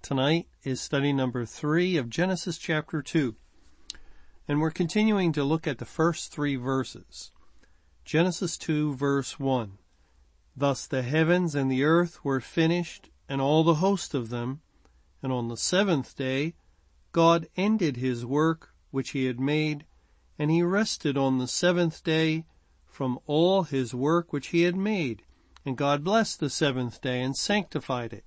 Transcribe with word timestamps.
Tonight 0.00 0.46
is 0.64 0.80
study 0.80 1.12
number 1.12 1.44
three 1.44 1.96
of 1.96 2.08
Genesis 2.08 2.56
chapter 2.56 3.02
two. 3.02 3.36
And 4.46 4.60
we're 4.60 4.70
continuing 4.70 5.32
to 5.32 5.44
look 5.44 5.66
at 5.66 5.78
the 5.78 5.84
first 5.84 6.32
three 6.32 6.56
verses. 6.56 7.30
Genesis 8.04 8.56
2 8.56 8.94
verse 8.94 9.38
1. 9.38 9.76
Thus 10.56 10.86
the 10.86 11.02
heavens 11.02 11.54
and 11.54 11.70
the 11.70 11.84
earth 11.84 12.24
were 12.24 12.40
finished 12.40 13.10
and 13.28 13.40
all 13.42 13.64
the 13.64 13.74
host 13.74 14.14
of 14.14 14.30
them. 14.30 14.62
And 15.22 15.30
on 15.30 15.48
the 15.48 15.56
seventh 15.58 16.16
day, 16.16 16.54
God 17.12 17.48
ended 17.56 17.96
his 17.96 18.24
work 18.24 18.72
which 18.90 19.10
he 19.10 19.26
had 19.26 19.38
made 19.38 19.84
and 20.38 20.50
he 20.50 20.62
rested 20.62 21.18
on 21.18 21.36
the 21.36 21.48
seventh 21.48 22.02
day 22.02 22.46
from 22.86 23.18
all 23.26 23.64
his 23.64 23.94
work 23.94 24.32
which 24.32 24.48
he 24.48 24.62
had 24.62 24.76
made. 24.76 25.22
And 25.66 25.76
God 25.76 26.02
blessed 26.04 26.40
the 26.40 26.48
seventh 26.48 27.02
day 27.02 27.20
and 27.20 27.36
sanctified 27.36 28.14
it 28.14 28.24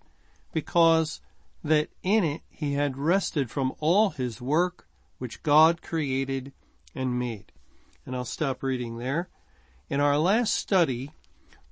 because 0.53 1.21
that 1.63 1.89
in 2.03 2.23
it 2.23 2.41
he 2.49 2.73
had 2.73 2.97
rested 2.97 3.49
from 3.49 3.73
all 3.79 4.11
his 4.11 4.41
work 4.41 4.87
which 5.17 5.43
God 5.43 5.81
created 5.81 6.51
and 6.95 7.19
made. 7.19 7.51
And 8.05 8.15
I'll 8.15 8.25
stop 8.25 8.63
reading 8.63 8.97
there. 8.97 9.29
In 9.89 9.99
our 9.99 10.17
last 10.17 10.55
study, 10.55 11.11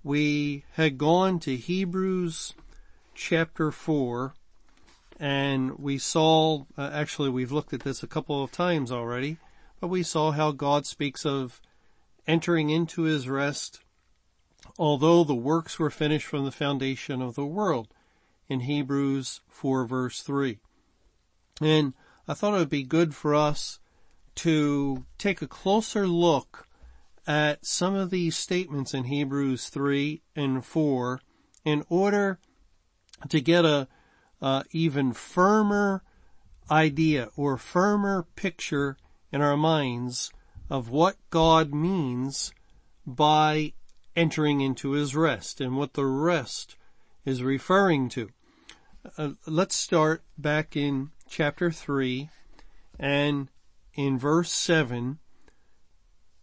we 0.03 0.65
had 0.73 0.97
gone 0.97 1.39
to 1.39 1.55
Hebrews 1.55 2.53
chapter 3.15 3.71
4 3.71 4.33
and 5.19 5.77
we 5.79 5.97
saw, 5.97 6.65
uh, 6.77 6.89
actually 6.93 7.29
we've 7.29 7.51
looked 7.51 7.73
at 7.73 7.81
this 7.81 8.03
a 8.03 8.07
couple 8.07 8.43
of 8.43 8.51
times 8.51 8.91
already, 8.91 9.37
but 9.79 9.87
we 9.87 10.03
saw 10.03 10.31
how 10.31 10.51
God 10.51 10.85
speaks 10.85 11.25
of 11.25 11.59
entering 12.27 12.69
into 12.69 13.03
his 13.03 13.27
rest 13.27 13.81
although 14.77 15.23
the 15.23 15.35
works 15.35 15.77
were 15.77 15.89
finished 15.89 16.25
from 16.25 16.45
the 16.45 16.51
foundation 16.51 17.21
of 17.21 17.35
the 17.35 17.45
world 17.45 17.89
in 18.49 18.61
Hebrews 18.61 19.41
4 19.47 19.85
verse 19.85 20.21
3. 20.21 20.57
And 21.61 21.93
I 22.27 22.33
thought 22.33 22.55
it 22.55 22.59
would 22.59 22.69
be 22.69 22.83
good 22.83 23.15
for 23.15 23.33
us 23.35 23.79
to 24.35 25.05
take 25.17 25.41
a 25.41 25.47
closer 25.47 26.07
look 26.07 26.67
at 27.27 27.65
some 27.65 27.93
of 27.93 28.09
these 28.09 28.35
statements 28.35 28.93
in 28.93 29.05
Hebrews 29.05 29.69
3 29.69 30.21
and 30.35 30.65
4 30.65 31.21
in 31.63 31.83
order 31.89 32.39
to 33.27 33.41
get 33.41 33.65
a 33.65 33.87
uh, 34.41 34.63
even 34.71 35.11
firmer 35.11 36.01
idea 36.71 37.29
or 37.35 37.57
firmer 37.57 38.25
picture 38.35 38.97
in 39.31 39.41
our 39.41 39.57
minds 39.57 40.31
of 40.69 40.89
what 40.89 41.17
God 41.29 41.73
means 41.73 42.53
by 43.05 43.73
entering 44.15 44.61
into 44.61 44.91
his 44.91 45.15
rest 45.15 45.59
and 45.59 45.75
what 45.75 45.93
the 45.93 46.05
rest 46.05 46.75
is 47.25 47.43
referring 47.43 48.09
to 48.09 48.29
uh, 49.17 49.31
let's 49.45 49.75
start 49.75 50.23
back 50.37 50.75
in 50.75 51.11
chapter 51.27 51.71
3 51.71 52.29
and 52.99 53.49
in 53.93 54.17
verse 54.17 54.51
7 54.51 55.19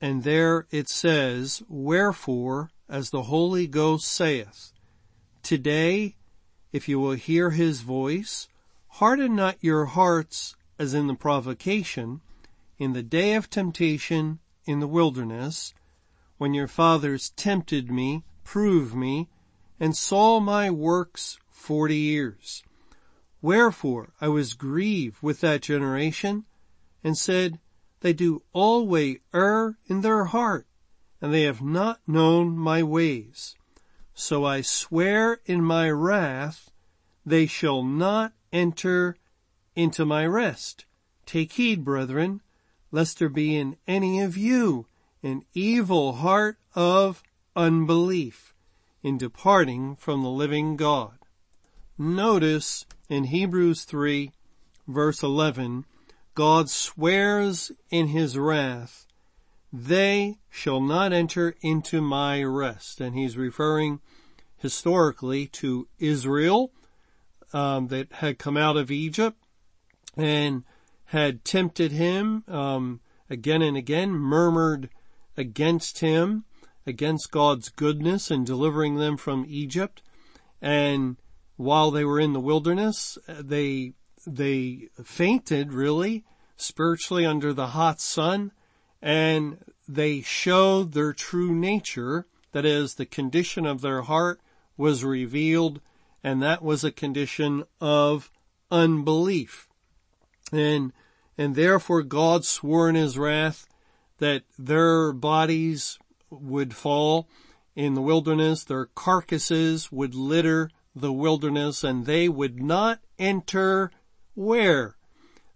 and 0.00 0.24
there 0.24 0.66
it 0.70 0.88
says, 0.88 1.62
Wherefore, 1.68 2.70
as 2.88 3.10
the 3.10 3.24
Holy 3.24 3.66
Ghost 3.66 4.06
saith, 4.06 4.72
Today, 5.42 6.16
if 6.72 6.88
you 6.88 7.00
will 7.00 7.12
hear 7.12 7.50
his 7.50 7.80
voice, 7.80 8.48
harden 8.88 9.34
not 9.34 9.56
your 9.62 9.86
hearts 9.86 10.54
as 10.78 10.92
in 10.92 11.06
the 11.06 11.14
provocation, 11.14 12.20
in 12.78 12.92
the 12.92 13.02
day 13.02 13.34
of 13.34 13.48
temptation 13.48 14.38
in 14.66 14.80
the 14.80 14.88
wilderness, 14.88 15.72
when 16.36 16.52
your 16.52 16.68
fathers 16.68 17.30
tempted 17.30 17.90
me, 17.90 18.24
proved 18.44 18.94
me, 18.94 19.28
and 19.80 19.96
saw 19.96 20.38
my 20.40 20.70
works 20.70 21.38
forty 21.56 21.96
years. 21.96 22.62
Wherefore 23.42 24.12
I 24.20 24.28
was 24.28 24.54
grieved 24.54 25.22
with 25.22 25.40
that 25.40 25.62
generation 25.62 26.44
and 27.02 27.16
said, 27.16 27.58
they 28.00 28.12
do 28.12 28.42
always 28.52 29.18
err 29.34 29.78
in 29.86 30.02
their 30.02 30.24
heart 30.26 30.66
and 31.20 31.32
they 31.32 31.42
have 31.42 31.62
not 31.62 32.00
known 32.06 32.56
my 32.56 32.82
ways. 32.82 33.56
So 34.14 34.44
I 34.44 34.60
swear 34.60 35.40
in 35.46 35.62
my 35.62 35.90
wrath, 35.90 36.70
they 37.24 37.46
shall 37.46 37.82
not 37.82 38.32
enter 38.52 39.16
into 39.74 40.04
my 40.04 40.26
rest. 40.26 40.84
Take 41.24 41.52
heed, 41.52 41.84
brethren, 41.84 42.42
lest 42.92 43.18
there 43.18 43.28
be 43.28 43.56
in 43.56 43.76
any 43.88 44.20
of 44.20 44.36
you 44.36 44.86
an 45.22 45.44
evil 45.54 46.14
heart 46.14 46.58
of 46.74 47.22
unbelief 47.54 48.54
in 49.02 49.18
departing 49.18 49.96
from 49.96 50.22
the 50.22 50.28
living 50.28 50.76
God. 50.76 51.18
Notice 51.98 52.84
in 53.08 53.24
Hebrews 53.24 53.84
3 53.84 54.30
verse 54.86 55.22
11, 55.22 55.84
God 56.34 56.68
swears 56.68 57.72
in 57.90 58.08
his 58.08 58.36
wrath, 58.36 59.06
they 59.72 60.38
shall 60.50 60.80
not 60.80 61.12
enter 61.12 61.54
into 61.62 62.00
my 62.00 62.42
rest. 62.42 63.00
And 63.00 63.16
he's 63.16 63.36
referring 63.36 64.00
historically 64.58 65.46
to 65.46 65.88
Israel 65.98 66.70
um, 67.52 67.88
that 67.88 68.12
had 68.12 68.38
come 68.38 68.56
out 68.56 68.76
of 68.76 68.90
Egypt 68.90 69.38
and 70.16 70.64
had 71.06 71.44
tempted 71.44 71.92
him 71.92 72.44
um, 72.48 73.00
again 73.30 73.62
and 73.62 73.76
again, 73.76 74.10
murmured 74.10 74.90
against 75.36 76.00
him, 76.00 76.44
against 76.86 77.30
God's 77.30 77.68
goodness 77.68 78.30
in 78.30 78.44
delivering 78.44 78.96
them 78.96 79.16
from 79.16 79.44
Egypt, 79.48 80.02
and 80.60 81.16
while 81.56 81.90
they 81.90 82.04
were 82.04 82.20
in 82.20 82.32
the 82.32 82.40
wilderness. 82.40 83.18
They, 83.28 83.92
they 84.26 84.88
fainted 85.02 85.72
really 85.72 86.24
spiritually 86.56 87.26
under 87.26 87.52
the 87.52 87.68
hot 87.68 88.00
sun 88.00 88.52
and 89.02 89.58
they 89.88 90.20
showed 90.22 90.92
their 90.92 91.12
true 91.12 91.54
nature. 91.54 92.26
That 92.52 92.64
is 92.64 92.94
the 92.94 93.06
condition 93.06 93.66
of 93.66 93.80
their 93.80 94.02
heart 94.02 94.40
was 94.76 95.04
revealed 95.04 95.80
and 96.24 96.42
that 96.42 96.62
was 96.62 96.82
a 96.82 96.90
condition 96.90 97.64
of 97.80 98.30
unbelief. 98.70 99.68
And, 100.52 100.92
and 101.38 101.54
therefore 101.54 102.02
God 102.02 102.44
swore 102.44 102.88
in 102.88 102.94
his 102.94 103.18
wrath 103.18 103.68
that 104.18 104.42
their 104.58 105.12
bodies 105.12 105.98
would 106.30 106.74
fall 106.74 107.28
in 107.74 107.94
the 107.94 108.02
wilderness, 108.02 108.64
their 108.64 108.86
carcasses 108.86 109.92
would 109.92 110.14
litter 110.14 110.70
the 110.96 111.12
wilderness 111.12 111.84
and 111.84 112.06
they 112.06 112.26
would 112.28 112.60
not 112.60 113.00
enter 113.18 113.92
where? 114.34 114.96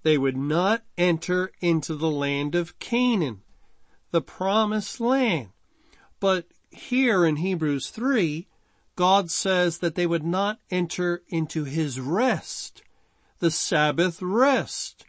They 0.03 0.19
would 0.19 0.37
not 0.37 0.83
enter 0.99 1.51
into 1.61 1.97
the 1.97 2.11
land 2.11 2.55
of 2.55 2.78
Canaan, 2.78 3.41
the 4.11 4.21
promised 4.21 5.01
land. 5.01 5.49
But 6.21 6.47
here 6.71 7.25
in 7.25 7.37
Hebrews 7.37 7.89
3, 7.89 8.47
God 8.97 9.31
says 9.31 9.78
that 9.78 9.95
they 9.95 10.06
would 10.06 10.25
not 10.25 10.59
enter 10.71 11.23
into 11.28 11.65
his 11.65 11.99
rest, 11.99 12.83
the 13.39 13.51
Sabbath 13.51 14.21
rest. 14.21 15.07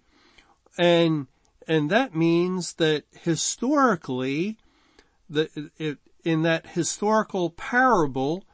And, 0.78 1.28
and 1.68 1.90
that 1.90 2.16
means 2.16 2.76
that 2.76 3.04
historically, 3.12 4.58
the, 5.30 5.98
in 6.24 6.44
that 6.44 6.68
historical 6.68 7.50
parable 7.50 8.46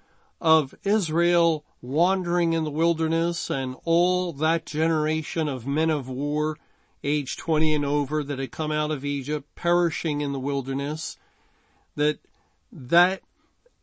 of 0.41 0.74
Israel 0.83 1.65
wandering 1.81 2.53
in 2.53 2.63
the 2.63 2.71
wilderness 2.71 3.50
and 3.50 3.75
all 3.83 4.33
that 4.33 4.65
generation 4.65 5.47
of 5.47 5.68
men 5.68 5.89
of 5.89 6.09
war 6.09 6.57
age 7.03 7.38
20 7.38 7.75
and 7.75 7.85
over 7.85 8.24
that 8.24 8.39
had 8.39 8.51
come 8.51 8.71
out 8.71 8.91
of 8.91 9.06
Egypt 9.06 9.47
perishing 9.56 10.21
in 10.21 10.31
the 10.31 10.39
wilderness 10.39 11.18
that 11.95 12.19
that 12.71 13.21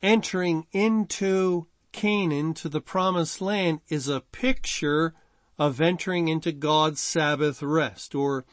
entering 0.02 0.66
into 0.72 1.66
Canaan 1.92 2.52
to 2.54 2.68
the 2.68 2.80
promised 2.80 3.40
land 3.40 3.80
is 3.88 4.08
a 4.08 4.20
picture 4.20 5.14
of 5.58 5.80
entering 5.80 6.28
into 6.28 6.52
God's 6.52 7.00
Sabbath 7.00 7.62
rest 7.62 8.14
or 8.14 8.44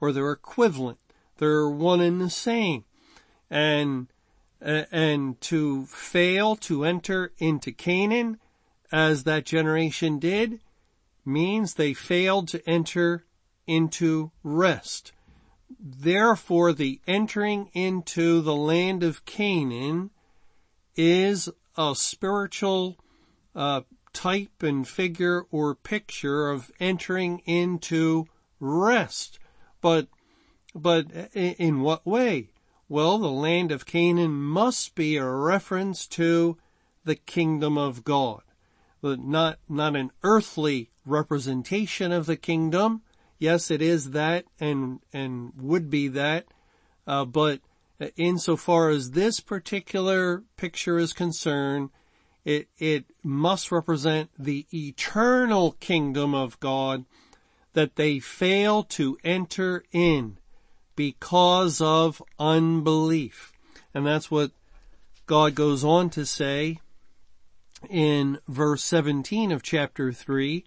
or 0.00 0.12
they're 0.12 0.32
equivalent. 0.32 0.98
They're 1.38 1.68
one 1.68 2.00
and 2.00 2.20
the 2.20 2.30
same. 2.30 2.84
And 3.50 4.08
and 4.60 5.40
to 5.42 5.84
fail 5.86 6.56
to 6.56 6.84
enter 6.84 7.32
into 7.38 7.70
Canaan 7.72 8.38
as 8.92 9.24
that 9.24 9.44
generation 9.44 10.18
did 10.18 10.60
means 11.24 11.74
they 11.74 11.92
failed 11.92 12.48
to 12.48 12.68
enter 12.68 13.24
into 13.66 14.30
rest. 14.42 15.12
Therefore, 15.80 16.72
the 16.72 17.00
entering 17.06 17.70
into 17.72 18.40
the 18.40 18.54
land 18.54 19.02
of 19.02 19.24
Canaan 19.24 20.10
is 20.94 21.48
a 21.76 21.94
spiritual 21.94 22.96
uh, 23.54 23.82
type 24.12 24.62
and 24.62 24.86
figure 24.86 25.46
or 25.50 25.74
picture 25.74 26.48
of 26.48 26.70
entering 26.78 27.40
into 27.44 28.26
rest. 28.60 29.38
But, 29.80 30.08
but 30.74 31.10
in 31.34 31.80
what 31.80 32.06
way? 32.06 32.50
Well, 32.88 33.18
the 33.18 33.30
land 33.30 33.72
of 33.72 33.84
Canaan 33.84 34.32
must 34.32 34.94
be 34.94 35.16
a 35.16 35.24
reference 35.24 36.06
to 36.08 36.56
the 37.04 37.16
kingdom 37.16 37.76
of 37.76 38.04
God. 38.04 38.42
Not, 39.14 39.58
not 39.68 39.94
an 39.94 40.10
earthly 40.22 40.90
representation 41.04 42.10
of 42.12 42.26
the 42.26 42.36
kingdom. 42.36 43.02
Yes, 43.38 43.70
it 43.70 43.82
is 43.82 44.10
that 44.10 44.46
and, 44.58 45.00
and 45.12 45.52
would 45.60 45.90
be 45.90 46.08
that. 46.08 46.46
Uh, 47.06 47.24
but 47.24 47.60
insofar 48.16 48.90
as 48.90 49.12
this 49.12 49.40
particular 49.40 50.42
picture 50.56 50.98
is 50.98 51.12
concerned, 51.12 51.90
it, 52.44 52.68
it 52.78 53.04
must 53.22 53.70
represent 53.70 54.30
the 54.38 54.66
eternal 54.72 55.72
kingdom 55.72 56.34
of 56.34 56.58
God 56.60 57.04
that 57.72 57.96
they 57.96 58.18
fail 58.18 58.82
to 58.84 59.18
enter 59.22 59.84
in 59.92 60.38
because 60.94 61.80
of 61.80 62.22
unbelief. 62.38 63.52
And 63.92 64.06
that's 64.06 64.30
what 64.30 64.52
God 65.26 65.54
goes 65.54 65.84
on 65.84 66.08
to 66.10 66.24
say 66.24 66.78
in 67.88 68.38
verse 68.48 68.82
17 68.84 69.52
of 69.52 69.62
chapter 69.62 70.12
3. 70.12 70.64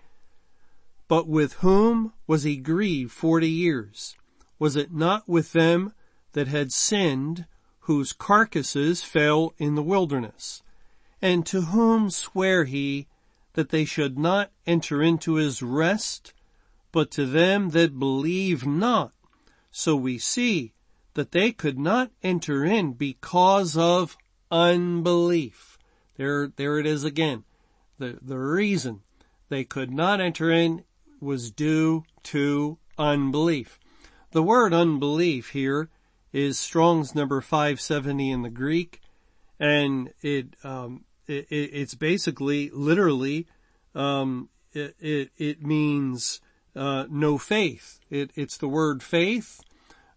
But 1.07 1.27
with 1.27 1.53
whom 1.53 2.13
was 2.27 2.43
he 2.43 2.57
grieved 2.57 3.11
forty 3.11 3.49
years? 3.49 4.15
Was 4.59 4.75
it 4.75 4.93
not 4.93 5.27
with 5.27 5.53
them 5.53 5.93
that 6.33 6.47
had 6.47 6.71
sinned, 6.71 7.45
whose 7.81 8.13
carcasses 8.13 9.01
fell 9.01 9.53
in 9.57 9.75
the 9.75 9.83
wilderness? 9.83 10.61
And 11.21 11.45
to 11.47 11.61
whom 11.61 12.09
sware 12.11 12.65
he 12.65 13.07
that 13.53 13.69
they 13.69 13.85
should 13.85 14.17
not 14.17 14.51
enter 14.67 15.01
into 15.01 15.33
his 15.33 15.63
rest, 15.63 16.33
but 16.91 17.09
to 17.11 17.25
them 17.25 17.69
that 17.71 17.97
believe 17.97 18.65
not? 18.65 19.11
So 19.71 19.95
we 19.95 20.17
see 20.17 20.73
that 21.15 21.31
they 21.31 21.51
could 21.51 21.79
not 21.79 22.11
enter 22.23 22.63
in 22.63 22.93
because 22.93 23.75
of 23.75 24.15
unbelief. 24.51 25.68
There, 26.19 26.51
there 26.53 26.77
it 26.77 26.85
is 26.85 27.05
again. 27.05 27.45
The, 27.97 28.19
the 28.21 28.37
reason 28.37 29.03
they 29.47 29.63
could 29.63 29.89
not 29.89 30.19
enter 30.19 30.51
in 30.51 30.83
was 31.21 31.49
due 31.49 32.03
to 32.23 32.77
unbelief. 32.97 33.79
The 34.31 34.43
word 34.43 34.73
unbelief 34.73 35.51
here 35.51 35.87
is 36.33 36.59
Strong's 36.59 37.15
number 37.15 37.39
570 37.39 38.31
in 38.31 38.41
the 38.41 38.49
Greek, 38.49 38.99
and 39.61 40.11
it, 40.21 40.57
um, 40.61 41.05
it 41.25 41.47
it's 41.49 41.95
basically 41.95 42.69
literally 42.71 43.47
um, 43.95 44.49
it, 44.73 44.97
it, 44.99 45.31
it 45.37 45.65
means 45.65 46.41
uh, 46.75 47.05
no 47.09 47.37
faith. 47.37 48.01
It, 48.09 48.31
it's 48.35 48.57
the 48.57 48.67
word 48.67 49.01
faith 49.01 49.61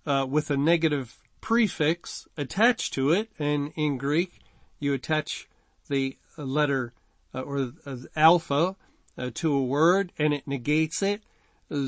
uh, 0.04 0.26
with 0.28 0.50
a 0.50 0.56
negative 0.56 1.22
prefix 1.40 2.26
attached 2.37 2.93
to 2.94 3.12
it, 3.12 3.31
and 3.38 3.72
in 3.76 3.99
Greek 3.99 4.40
you 4.81 4.94
attach 4.94 5.46
the 5.88 6.17
letter 6.37 6.93
uh, 7.34 7.40
or 7.40 7.73
uh, 7.87 7.96
alpha 8.17 8.76
uh, 9.17 9.31
to 9.34 9.55
a 9.55 9.62
word, 9.62 10.12
and 10.19 10.32
it 10.32 10.46
negates 10.46 11.02
it. 11.02 11.23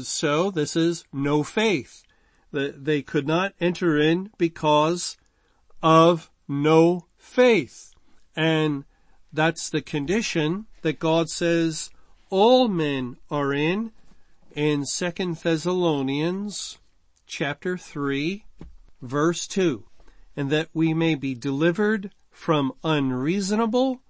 So 0.03 0.51
this 0.51 0.77
is 0.77 1.05
no 1.13 1.43
faith. 1.43 2.05
They 2.53 3.03
could 3.03 3.27
not 3.27 3.53
enter 3.61 3.99
in 3.99 4.31
because 4.39 5.17
of 5.83 6.31
no 6.49 7.07
faith. 7.19 7.93
And 8.37 8.85
that's 9.33 9.69
the 9.69 9.83
condition 9.83 10.67
that 10.83 10.99
God 10.99 11.29
says 11.29 11.91
all 12.31 12.69
men 12.69 13.17
are 13.31 13.53
in 13.53 13.93
in 14.55 14.85
2 14.87 15.35
Thessalonians 15.35 16.79
chapter 17.27 17.77
3 17.77 18.45
verse 19.03 19.47
2 19.47 19.85
and 20.37 20.51
that 20.51 20.69
we 20.73 20.95
may 20.95 21.15
be 21.15 21.35
delivered 21.35 22.11
from 22.35 22.73
unreasonable 22.83 24.01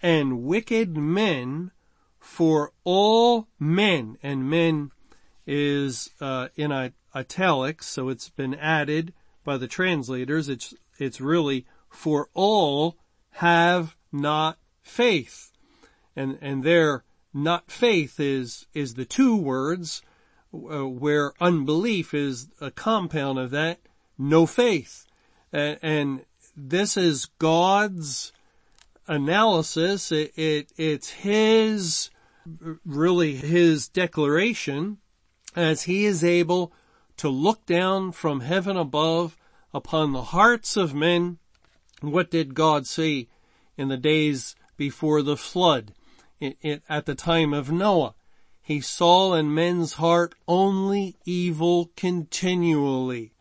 and 0.00 0.44
wicked 0.44 0.96
men 0.96 1.70
for 2.18 2.72
all 2.84 3.48
men. 3.58 4.16
And 4.22 4.48
men 4.48 4.92
is 5.46 6.08
uh, 6.20 6.48
in 6.56 6.92
italics 7.14 7.86
so 7.86 8.08
it's 8.08 8.30
been 8.30 8.54
added 8.54 9.12
by 9.44 9.58
the 9.58 9.68
translators. 9.68 10.48
It's 10.48 10.72
it's 10.98 11.20
really 11.20 11.66
for 11.90 12.30
all 12.32 12.96
have 13.32 13.96
not 14.10 14.58
faith. 14.82 15.52
And 16.16 16.38
and 16.40 16.62
there 16.62 17.04
not 17.34 17.70
faith 17.70 18.20
is, 18.20 18.66
is 18.74 18.94
the 18.94 19.04
two 19.04 19.36
words 19.36 20.02
uh, 20.54 20.86
where 20.86 21.32
unbelief 21.40 22.12
is 22.12 22.48
a 22.60 22.70
compound 22.70 23.38
of 23.38 23.50
that, 23.50 23.80
no 24.18 24.46
faith. 24.46 25.06
And, 25.52 25.78
and 25.82 26.24
this 26.56 26.96
is 26.96 27.26
God's 27.38 28.32
analysis. 29.06 30.12
It, 30.12 30.32
it, 30.36 30.72
it's 30.76 31.10
His, 31.10 32.10
really 32.84 33.36
His 33.36 33.88
declaration 33.88 34.98
as 35.54 35.82
He 35.82 36.04
is 36.04 36.24
able 36.24 36.72
to 37.18 37.28
look 37.28 37.66
down 37.66 38.12
from 38.12 38.40
heaven 38.40 38.76
above 38.76 39.36
upon 39.72 40.12
the 40.12 40.24
hearts 40.24 40.76
of 40.76 40.94
men. 40.94 41.38
What 42.00 42.30
did 42.30 42.54
God 42.54 42.86
see 42.86 43.28
in 43.76 43.88
the 43.88 43.96
days 43.96 44.54
before 44.76 45.22
the 45.22 45.36
flood? 45.36 45.92
at 46.88 47.06
the 47.06 47.14
time 47.14 47.52
of 47.52 47.70
Noah. 47.70 48.14
He 48.60 48.80
saw 48.80 49.34
in 49.34 49.54
men's 49.54 49.94
heart 49.94 50.34
only 50.46 51.16
evil 51.24 51.90
continually. 51.96 53.32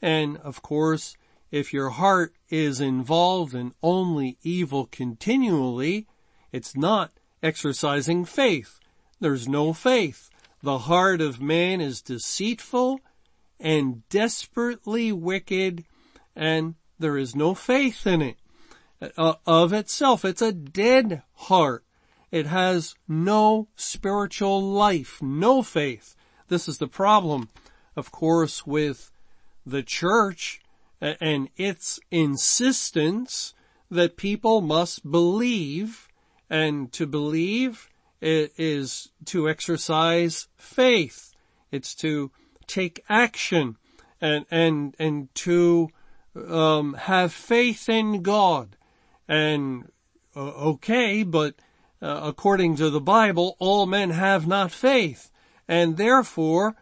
And 0.00 0.36
of 0.38 0.62
course, 0.62 1.16
if 1.50 1.72
your 1.72 1.90
heart 1.90 2.34
is 2.50 2.80
involved 2.80 3.54
in 3.54 3.72
only 3.82 4.38
evil 4.42 4.86
continually, 4.86 6.06
it's 6.52 6.76
not 6.76 7.12
exercising 7.42 8.24
faith. 8.24 8.78
There's 9.20 9.48
no 9.48 9.72
faith. 9.72 10.30
The 10.62 10.78
heart 10.78 11.20
of 11.20 11.40
man 11.40 11.80
is 11.80 12.02
deceitful 12.02 13.00
and 13.60 14.08
desperately 14.08 15.12
wicked 15.12 15.84
and 16.34 16.74
there 16.98 17.16
is 17.16 17.34
no 17.34 17.54
faith 17.54 18.06
in 18.06 18.22
it. 18.22 18.36
Uh, 19.16 19.34
of 19.46 19.72
itself, 19.72 20.24
it's 20.24 20.42
a 20.42 20.52
dead 20.52 21.22
heart. 21.34 21.84
It 22.30 22.46
has 22.46 22.94
no 23.06 23.68
spiritual 23.76 24.60
life, 24.60 25.22
no 25.22 25.62
faith. 25.62 26.14
This 26.48 26.68
is 26.68 26.78
the 26.78 26.88
problem, 26.88 27.48
of 27.96 28.10
course, 28.10 28.66
with 28.66 29.12
the 29.64 29.82
church 29.82 30.60
and 31.00 31.48
its 31.56 32.00
insistence 32.10 33.54
that 33.90 34.16
people 34.16 34.60
must 34.60 35.10
believe 35.10 36.08
and 36.50 36.92
to 36.92 37.06
believe 37.06 37.88
is 38.20 39.10
to 39.26 39.48
exercise 39.48 40.48
faith. 40.56 41.34
It's 41.70 41.94
to 41.96 42.30
take 42.66 43.04
action 43.08 43.76
and, 44.20 44.44
and, 44.50 44.96
and 44.98 45.34
to, 45.36 45.90
um, 46.48 46.94
have 46.94 47.32
faith 47.32 47.88
in 47.88 48.22
God. 48.22 48.76
And, 49.26 49.90
uh, 50.34 50.40
okay, 50.40 51.22
but 51.22 51.54
uh, 52.00 52.20
according 52.22 52.76
to 52.76 52.90
the 52.90 53.00
Bible, 53.00 53.56
all 53.58 53.86
men 53.86 54.10
have 54.10 54.46
not 54.46 54.70
faith. 54.70 55.30
And 55.66 55.96
therefore, 55.96 56.76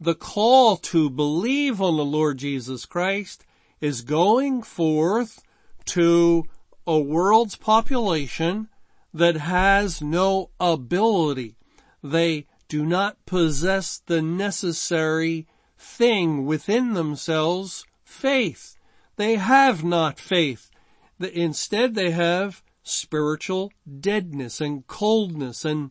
the 0.00 0.14
call 0.14 0.76
to 0.76 1.08
believe 1.08 1.80
on 1.80 1.96
the 1.96 2.04
Lord 2.04 2.38
Jesus 2.38 2.84
Christ 2.84 3.45
is 3.80 4.02
going 4.02 4.62
forth 4.62 5.42
to 5.84 6.44
a 6.86 6.98
world's 6.98 7.56
population 7.56 8.68
that 9.12 9.36
has 9.36 10.02
no 10.02 10.50
ability. 10.60 11.56
They 12.02 12.46
do 12.68 12.84
not 12.84 13.24
possess 13.26 14.02
the 14.06 14.22
necessary 14.22 15.46
thing 15.78 16.44
within 16.44 16.94
themselves, 16.94 17.84
faith. 18.04 18.76
They 19.16 19.36
have 19.36 19.84
not 19.84 20.18
faith. 20.18 20.70
Instead 21.18 21.94
they 21.94 22.10
have 22.10 22.62
spiritual 22.82 23.72
deadness 24.00 24.60
and 24.60 24.86
coldness 24.86 25.64
and, 25.64 25.90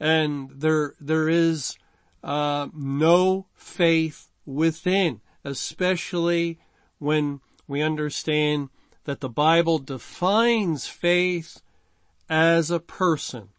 and 0.00 0.50
there, 0.54 0.94
there 1.00 1.28
is, 1.28 1.76
uh, 2.22 2.68
no 2.74 3.46
faith 3.54 4.30
within, 4.44 5.20
especially 5.44 6.58
when 7.04 7.40
we 7.68 7.82
understand 7.82 8.70
that 9.04 9.20
the 9.20 9.28
Bible 9.28 9.78
defines 9.78 10.86
faith 10.86 11.60
as 12.28 12.70
a 12.70 12.80
person. 12.80 13.50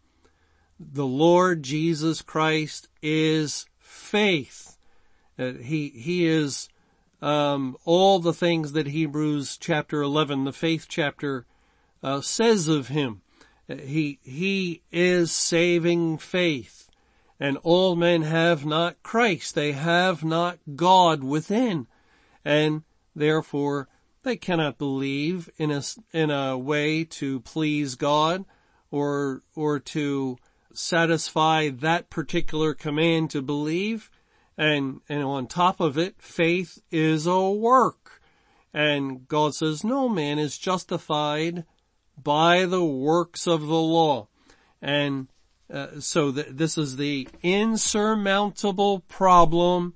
The 0.78 1.06
Lord 1.06 1.62
Jesus 1.62 2.20
Christ 2.20 2.88
is 3.00 3.66
faith. 3.78 4.76
Uh, 5.38 5.52
he, 5.52 5.88
he 5.88 6.26
is, 6.26 6.68
um, 7.22 7.76
all 7.84 8.18
the 8.18 8.34
things 8.34 8.72
that 8.72 8.88
Hebrews 8.88 9.56
chapter 9.56 10.02
11, 10.02 10.44
the 10.44 10.52
faith 10.52 10.86
chapter, 10.88 11.46
uh, 12.02 12.20
says 12.20 12.68
of 12.68 12.88
him. 12.88 13.22
Uh, 13.70 13.76
he, 13.76 14.18
he 14.22 14.82
is 14.90 15.32
saving 15.32 16.18
faith 16.18 16.86
and 17.38 17.58
all 17.62 17.96
men 17.96 18.22
have 18.22 18.64
not 18.64 19.02
Christ. 19.02 19.54
They 19.54 19.72
have 19.72 20.24
not 20.24 20.58
God 20.74 21.22
within 21.22 21.86
and 22.44 22.82
therefore 23.16 23.88
they 24.22 24.36
cannot 24.36 24.78
believe 24.78 25.48
in 25.56 25.70
a, 25.70 25.82
in 26.12 26.30
a 26.30 26.58
way 26.58 27.04
to 27.04 27.40
please 27.40 27.94
God 27.94 28.44
or, 28.90 29.42
or 29.54 29.78
to 29.78 30.36
satisfy 30.72 31.70
that 31.70 32.10
particular 32.10 32.74
command 32.74 33.30
to 33.30 33.42
believe. 33.42 34.10
And, 34.58 35.00
and 35.08 35.22
on 35.22 35.46
top 35.46 35.80
of 35.80 35.96
it, 35.96 36.16
faith 36.18 36.80
is 36.90 37.26
a 37.26 37.50
work. 37.50 38.20
And 38.74 39.26
God 39.28 39.54
says 39.54 39.84
no 39.84 40.08
man 40.08 40.38
is 40.38 40.58
justified 40.58 41.64
by 42.22 42.66
the 42.66 42.84
works 42.84 43.46
of 43.46 43.60
the 43.60 43.74
law. 43.74 44.28
And 44.82 45.28
uh, 45.72 46.00
so 46.00 46.32
th- 46.32 46.48
this 46.50 46.76
is 46.76 46.96
the 46.96 47.28
insurmountable 47.42 49.00
problem 49.00 49.94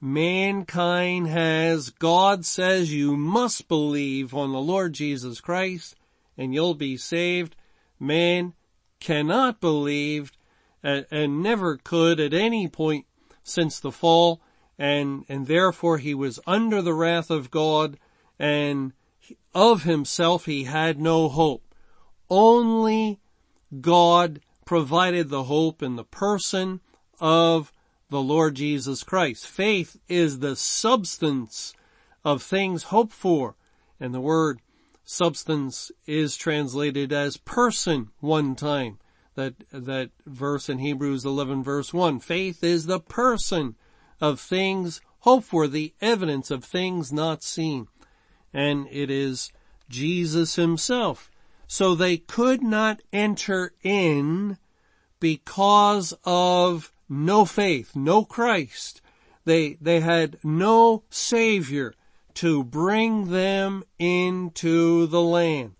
mankind 0.00 1.28
has. 1.28 1.90
God 1.90 2.44
says 2.44 2.92
you 2.92 3.16
must 3.16 3.68
believe 3.68 4.34
on 4.34 4.52
the 4.52 4.60
Lord 4.60 4.92
Jesus 4.92 5.40
Christ 5.40 5.94
and 6.36 6.54
you'll 6.54 6.74
be 6.74 6.96
saved. 6.96 7.56
Man 7.98 8.54
cannot 8.98 9.60
believe 9.60 10.32
and, 10.82 11.06
and 11.10 11.42
never 11.42 11.76
could 11.76 12.20
at 12.20 12.32
any 12.32 12.68
point 12.68 13.06
since 13.42 13.80
the 13.80 13.92
fall 13.92 14.40
and, 14.78 15.24
and 15.28 15.46
therefore 15.46 15.98
he 15.98 16.14
was 16.14 16.40
under 16.46 16.80
the 16.80 16.94
wrath 16.94 17.30
of 17.30 17.50
God 17.50 17.98
and 18.38 18.92
of 19.54 19.82
himself 19.82 20.46
he 20.46 20.64
had 20.64 20.98
no 20.98 21.28
hope. 21.28 21.74
Only 22.30 23.20
God 23.80 24.40
provided 24.64 25.28
the 25.28 25.44
hope 25.44 25.82
in 25.82 25.96
the 25.96 26.04
person 26.04 26.80
of 27.20 27.72
the 28.10 28.20
Lord 28.20 28.56
Jesus 28.56 29.02
Christ. 29.04 29.46
Faith 29.46 29.96
is 30.08 30.40
the 30.40 30.56
substance 30.56 31.72
of 32.24 32.42
things 32.42 32.84
hoped 32.84 33.12
for. 33.12 33.54
And 33.98 34.12
the 34.12 34.20
word 34.20 34.60
substance 35.04 35.90
is 36.06 36.36
translated 36.36 37.12
as 37.12 37.36
person 37.36 38.10
one 38.20 38.56
time. 38.56 38.98
That, 39.36 39.54
that 39.72 40.10
verse 40.26 40.68
in 40.68 40.80
Hebrews 40.80 41.24
11 41.24 41.62
verse 41.62 41.94
1. 41.94 42.20
Faith 42.20 42.62
is 42.64 42.86
the 42.86 43.00
person 43.00 43.76
of 44.20 44.40
things 44.40 45.00
hoped 45.20 45.46
for, 45.46 45.68
the 45.68 45.94
evidence 46.00 46.50
of 46.50 46.64
things 46.64 47.12
not 47.12 47.42
seen. 47.42 47.86
And 48.52 48.88
it 48.90 49.08
is 49.08 49.52
Jesus 49.88 50.56
himself. 50.56 51.30
So 51.68 51.94
they 51.94 52.16
could 52.16 52.62
not 52.62 53.00
enter 53.12 53.72
in 53.82 54.58
because 55.20 56.12
of 56.24 56.92
no 57.10 57.44
faith, 57.44 57.96
no 57.96 58.24
Christ. 58.24 59.02
They, 59.44 59.74
they 59.80 60.00
had 60.00 60.38
no 60.44 61.02
savior 61.10 61.94
to 62.34 62.62
bring 62.62 63.30
them 63.30 63.82
into 63.98 65.06
the 65.08 65.20
land, 65.20 65.72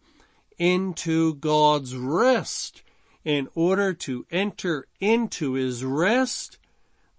into 0.58 1.36
God's 1.36 1.96
rest. 1.96 2.82
In 3.24 3.48
order 3.54 3.92
to 3.92 4.26
enter 4.30 4.86
into 4.98 5.52
his 5.52 5.84
rest, 5.84 6.58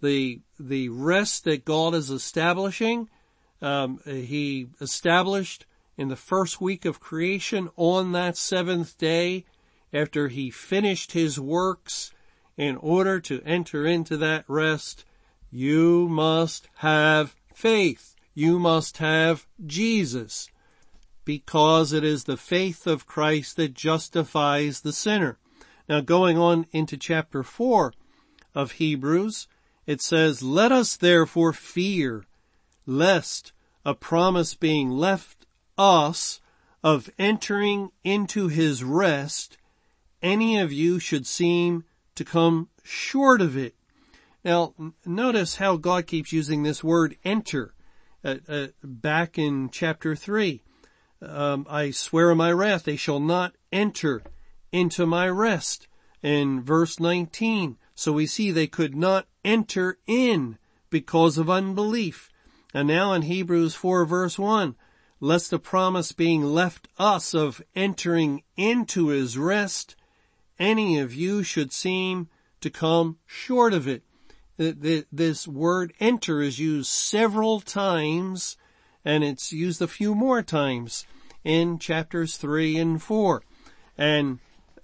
the, 0.01 0.41
the 0.59 0.89
rest 0.89 1.45
that 1.45 1.63
God 1.63 1.95
is 1.95 2.09
establishing, 2.09 3.07
um, 3.61 4.01
he 4.03 4.67
established 4.81 5.65
in 5.95 6.09
the 6.09 6.15
first 6.15 6.59
week 6.59 6.83
of 6.83 6.99
creation 6.99 7.69
on 7.77 8.11
that 8.11 8.35
seventh 8.35 8.97
day 8.97 9.45
after 9.93 10.27
he 10.27 10.49
finished 10.49 11.11
his 11.11 11.39
works 11.39 12.11
in 12.57 12.77
order 12.77 13.19
to 13.19 13.41
enter 13.43 13.85
into 13.85 14.17
that 14.17 14.45
rest, 14.47 15.05
you 15.49 16.07
must 16.07 16.67
have 16.75 17.35
faith. 17.53 18.15
You 18.33 18.59
must 18.59 18.97
have 18.97 19.45
Jesus 19.65 20.49
because 21.25 21.93
it 21.93 22.03
is 22.03 22.23
the 22.23 22.37
faith 22.37 22.87
of 22.87 23.05
Christ 23.05 23.57
that 23.57 23.73
justifies 23.73 24.81
the 24.81 24.93
sinner. 24.93 25.37
Now 25.87 26.01
going 26.01 26.37
on 26.37 26.65
into 26.71 26.97
chapter 26.97 27.43
four 27.43 27.93
of 28.55 28.73
Hebrews, 28.73 29.47
it 29.85 30.01
says, 30.01 30.41
let 30.41 30.71
us 30.71 30.95
therefore 30.95 31.53
fear 31.53 32.25
lest 32.85 33.51
a 33.85 33.93
promise 33.93 34.53
being 34.53 34.89
left 34.89 35.45
us 35.77 36.39
of 36.83 37.09
entering 37.19 37.91
into 38.03 38.47
his 38.47 38.83
rest, 38.83 39.57
any 40.21 40.57
of 40.57 40.71
you 40.71 40.99
should 40.99 41.27
seem 41.27 41.83
to 42.15 42.23
come 42.23 42.69
short 42.83 43.41
of 43.41 43.57
it. 43.57 43.75
Now, 44.43 44.73
notice 45.05 45.55
how 45.55 45.77
God 45.77 46.07
keeps 46.07 46.31
using 46.31 46.63
this 46.63 46.83
word 46.83 47.15
enter 47.23 47.73
uh, 48.23 48.35
uh, 48.47 48.67
back 48.83 49.37
in 49.37 49.69
chapter 49.69 50.15
3. 50.15 50.61
Um, 51.21 51.67
I 51.69 51.91
swear 51.91 52.31
in 52.31 52.37
my 52.37 52.51
wrath, 52.51 52.83
they 52.83 52.95
shall 52.95 53.19
not 53.19 53.55
enter 53.71 54.23
into 54.71 55.05
my 55.05 55.27
rest. 55.29 55.87
In 56.23 56.61
verse 56.61 56.99
19, 56.99 57.77
so 57.95 58.11
we 58.11 58.27
see 58.27 58.51
they 58.51 58.67
could 58.67 58.95
not 58.95 59.27
enter 59.43 59.97
in 60.05 60.59
because 60.91 61.39
of 61.39 61.49
unbelief. 61.49 62.29
And 62.75 62.87
now 62.87 63.13
in 63.13 63.23
Hebrews 63.23 63.73
4 63.73 64.05
verse 64.05 64.37
1, 64.37 64.75
lest 65.19 65.49
the 65.49 65.57
promise 65.59 66.11
being 66.11 66.43
left 66.43 66.87
us 66.99 67.33
of 67.33 67.61
entering 67.75 68.43
into 68.55 69.07
his 69.07 69.35
rest 69.35 69.95
any 70.61 70.99
of 70.99 71.13
you 71.13 71.41
should 71.41 71.73
seem 71.73 72.29
to 72.61 72.69
come 72.69 73.17
short 73.25 73.73
of 73.73 73.87
it. 73.87 74.03
This 74.57 75.47
word 75.47 75.91
enter 75.99 76.41
is 76.41 76.59
used 76.59 76.87
several 76.87 77.59
times 77.59 78.57
and 79.03 79.23
it's 79.23 79.51
used 79.51 79.81
a 79.81 79.87
few 79.87 80.13
more 80.13 80.43
times 80.43 81.07
in 81.43 81.79
chapters 81.79 82.37
three 82.37 82.77
and 82.77 83.01
four. 83.01 83.41
And, 83.97 84.37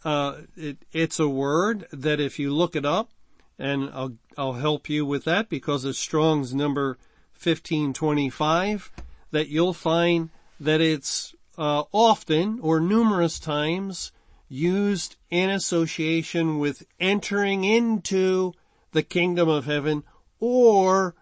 uh, 0.04 0.42
it, 0.56 0.78
it's 0.92 1.20
a 1.20 1.30
word 1.30 1.86
that 1.92 2.20
if 2.20 2.40
you 2.40 2.52
look 2.52 2.76
it 2.76 2.86
up 2.86 3.12
and 3.60 3.92
I'll, 3.94 4.18
I'll 4.36 4.54
help 4.54 4.90
you 4.90 5.06
with 5.06 5.26
that 5.26 5.48
because 5.48 5.86
it's 5.86 6.00
Strong's 6.00 6.56
number 6.56 6.98
1525 7.34 8.92
that 9.30 9.50
you'll 9.50 9.74
find 9.74 10.32
that 10.60 10.82
it's, 10.82 11.36
uh, 11.56 11.84
often 11.92 12.60
or 12.62 12.80
numerous 12.80 13.40
times 13.40 14.12
used 14.50 15.16
in 15.30 15.50
association 15.50 16.60
with 16.60 16.86
entering 17.00 17.64
into 17.64 18.54
the 18.92 19.04
kingdom 19.04 19.50
of 19.50 19.66
heaven 19.66 20.04
or 20.40 21.16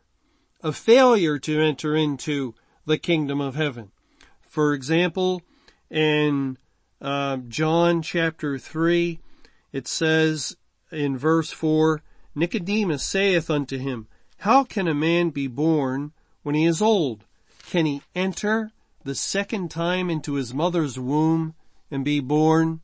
a 0.61 0.71
failure 0.71 1.37
to 1.39 1.61
enter 1.61 1.95
into 1.95 2.53
the 2.85 2.97
kingdom 2.97 3.41
of 3.41 3.55
heaven. 3.55 3.91
For 4.41 4.73
example, 4.73 5.41
in 5.89 6.57
uh, 7.01 7.37
John 7.47 8.01
chapter 8.01 8.57
3, 8.57 9.19
it 9.71 9.87
says 9.87 10.55
in 10.91 11.17
verse 11.17 11.51
4, 11.51 12.01
Nicodemus 12.35 13.03
saith 13.03 13.49
unto 13.49 13.77
him, 13.77 14.07
How 14.39 14.63
can 14.63 14.87
a 14.87 14.93
man 14.93 15.29
be 15.29 15.47
born 15.47 16.13
when 16.43 16.55
he 16.55 16.65
is 16.65 16.81
old? 16.81 17.25
Can 17.67 17.85
he 17.85 18.01
enter 18.13 18.71
the 19.03 19.15
second 19.15 19.71
time 19.71 20.09
into 20.09 20.33
his 20.33 20.53
mother's 20.53 20.99
womb 20.99 21.55
and 21.89 22.05
be 22.05 22.19
born? 22.19 22.81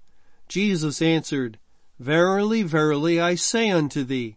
Jesus 0.52 1.02
answered, 1.02 1.60
Verily, 1.98 2.62
verily, 2.62 3.22
I 3.22 3.36
say 3.36 3.70
unto 3.72 4.04
thee, 4.04 4.36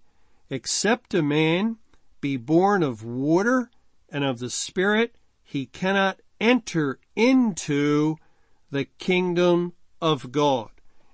except 0.49 1.13
a 1.13 1.25
man 1.25 1.79
be 2.21 2.37
born 2.37 2.85
of 2.85 3.03
water 3.03 3.69
and 4.11 4.23
of 4.23 4.39
the 4.39 4.49
Spirit, 4.49 5.17
he 5.43 5.67
cannot 5.67 6.21
enter 6.41 7.01
into 7.17 8.15
the 8.71 8.85
kingdom 8.85 9.73
of 10.01 10.31
God. 10.31 10.71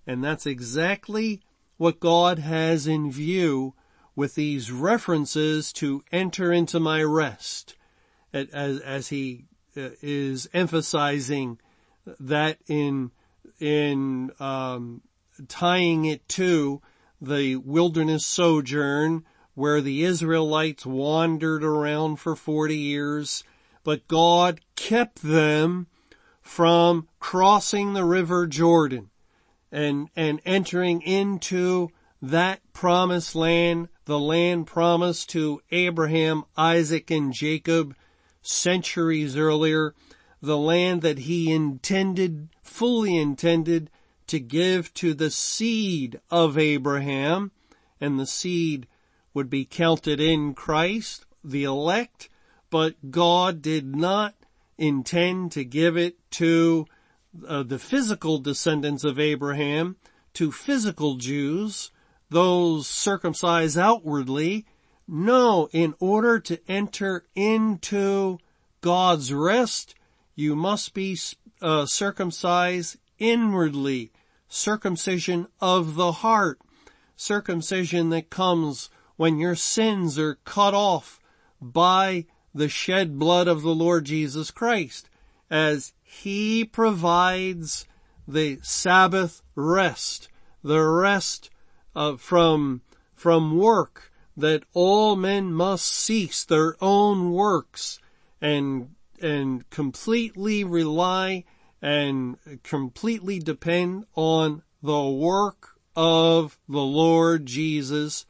And 0.06 0.22
that's 0.22 0.44
exactly 0.44 1.40
what 1.78 1.98
God 1.98 2.38
has 2.38 2.86
in 2.86 3.10
view 3.10 3.72
with 4.14 4.34
these 4.34 4.70
references 4.70 5.72
to 5.74 6.04
enter 6.12 6.52
into 6.52 6.78
my 6.78 7.02
rest 7.02 7.74
as, 8.34 8.80
as 8.80 9.08
he 9.08 9.46
uh, 9.78 9.96
is 10.02 10.46
emphasizing 10.52 11.58
that 12.18 12.58
in 12.68 13.12
in 13.58 14.30
um, 14.38 15.02
tying 15.48 16.04
it 16.04 16.28
to 16.28 16.80
the 17.20 17.56
wilderness 17.56 18.24
sojourn 18.24 19.24
where 19.54 19.80
the 19.80 20.04
Israelites 20.04 20.86
wandered 20.86 21.64
around 21.64 22.16
for 22.16 22.34
40 22.34 22.76
years, 22.76 23.44
but 23.84 24.08
God 24.08 24.60
kept 24.74 25.22
them 25.22 25.86
from 26.40 27.08
crossing 27.18 27.92
the 27.92 28.04
river 28.04 28.46
Jordan 28.46 29.10
and, 29.70 30.08
and 30.16 30.40
entering 30.44 31.02
into 31.02 31.90
that 32.22 32.60
promised 32.72 33.34
land, 33.34 33.88
the 34.04 34.18
land 34.18 34.66
promised 34.66 35.30
to 35.30 35.62
Abraham, 35.70 36.44
Isaac, 36.56 37.10
and 37.10 37.32
Jacob 37.32 37.94
centuries 38.42 39.36
earlier, 39.36 39.94
the 40.42 40.58
land 40.58 41.02
that 41.02 41.20
he 41.20 41.52
intended, 41.52 42.48
fully 42.70 43.16
intended 43.16 43.90
to 44.28 44.38
give 44.38 44.94
to 44.94 45.12
the 45.12 45.30
seed 45.30 46.20
of 46.30 46.56
Abraham, 46.56 47.50
and 48.00 48.18
the 48.18 48.26
seed 48.26 48.86
would 49.34 49.50
be 49.50 49.64
counted 49.64 50.20
in 50.20 50.54
Christ, 50.54 51.26
the 51.42 51.64
elect, 51.64 52.28
but 52.70 53.10
God 53.10 53.60
did 53.60 53.96
not 53.96 54.34
intend 54.78 55.52
to 55.52 55.64
give 55.64 55.96
it 55.96 56.16
to 56.32 56.86
uh, 57.46 57.64
the 57.64 57.78
physical 57.78 58.38
descendants 58.38 59.02
of 59.02 59.18
Abraham, 59.18 59.96
to 60.34 60.52
physical 60.52 61.16
Jews, 61.16 61.90
those 62.30 62.86
circumcised 62.86 63.76
outwardly. 63.76 64.64
No, 65.08 65.68
in 65.72 65.94
order 65.98 66.38
to 66.38 66.60
enter 66.70 67.24
into 67.34 68.38
God's 68.80 69.34
rest, 69.34 69.96
you 70.36 70.54
must 70.54 70.94
be 70.94 71.18
uh, 71.62 71.86
circumcised 71.86 72.96
inwardly, 73.18 74.10
circumcision 74.48 75.46
of 75.60 75.94
the 75.94 76.12
heart, 76.12 76.60
circumcision 77.16 78.10
that 78.10 78.30
comes 78.30 78.90
when 79.16 79.38
your 79.38 79.54
sins 79.54 80.18
are 80.18 80.36
cut 80.44 80.74
off 80.74 81.20
by 81.60 82.24
the 82.54 82.68
shed 82.68 83.18
blood 83.18 83.46
of 83.46 83.62
the 83.62 83.74
Lord 83.74 84.06
Jesus 84.06 84.50
Christ, 84.50 85.08
as 85.50 85.92
He 86.02 86.64
provides 86.64 87.86
the 88.26 88.58
Sabbath 88.62 89.42
rest, 89.54 90.28
the 90.62 90.80
rest 90.80 91.50
uh, 91.94 92.16
from, 92.16 92.80
from 93.14 93.58
work 93.58 94.10
that 94.36 94.64
all 94.72 95.16
men 95.16 95.52
must 95.52 95.86
cease 95.86 96.44
their 96.44 96.76
own 96.80 97.32
works 97.32 97.98
and, 98.40 98.94
and 99.22 99.68
completely 99.70 100.64
rely 100.64 101.44
and 101.82 102.36
completely 102.62 103.38
depend 103.38 104.04
on 104.14 104.62
the 104.82 105.08
work 105.08 105.70
of 105.96 106.58
the 106.68 106.82
Lord 106.82 107.46
Jesus 107.46 108.26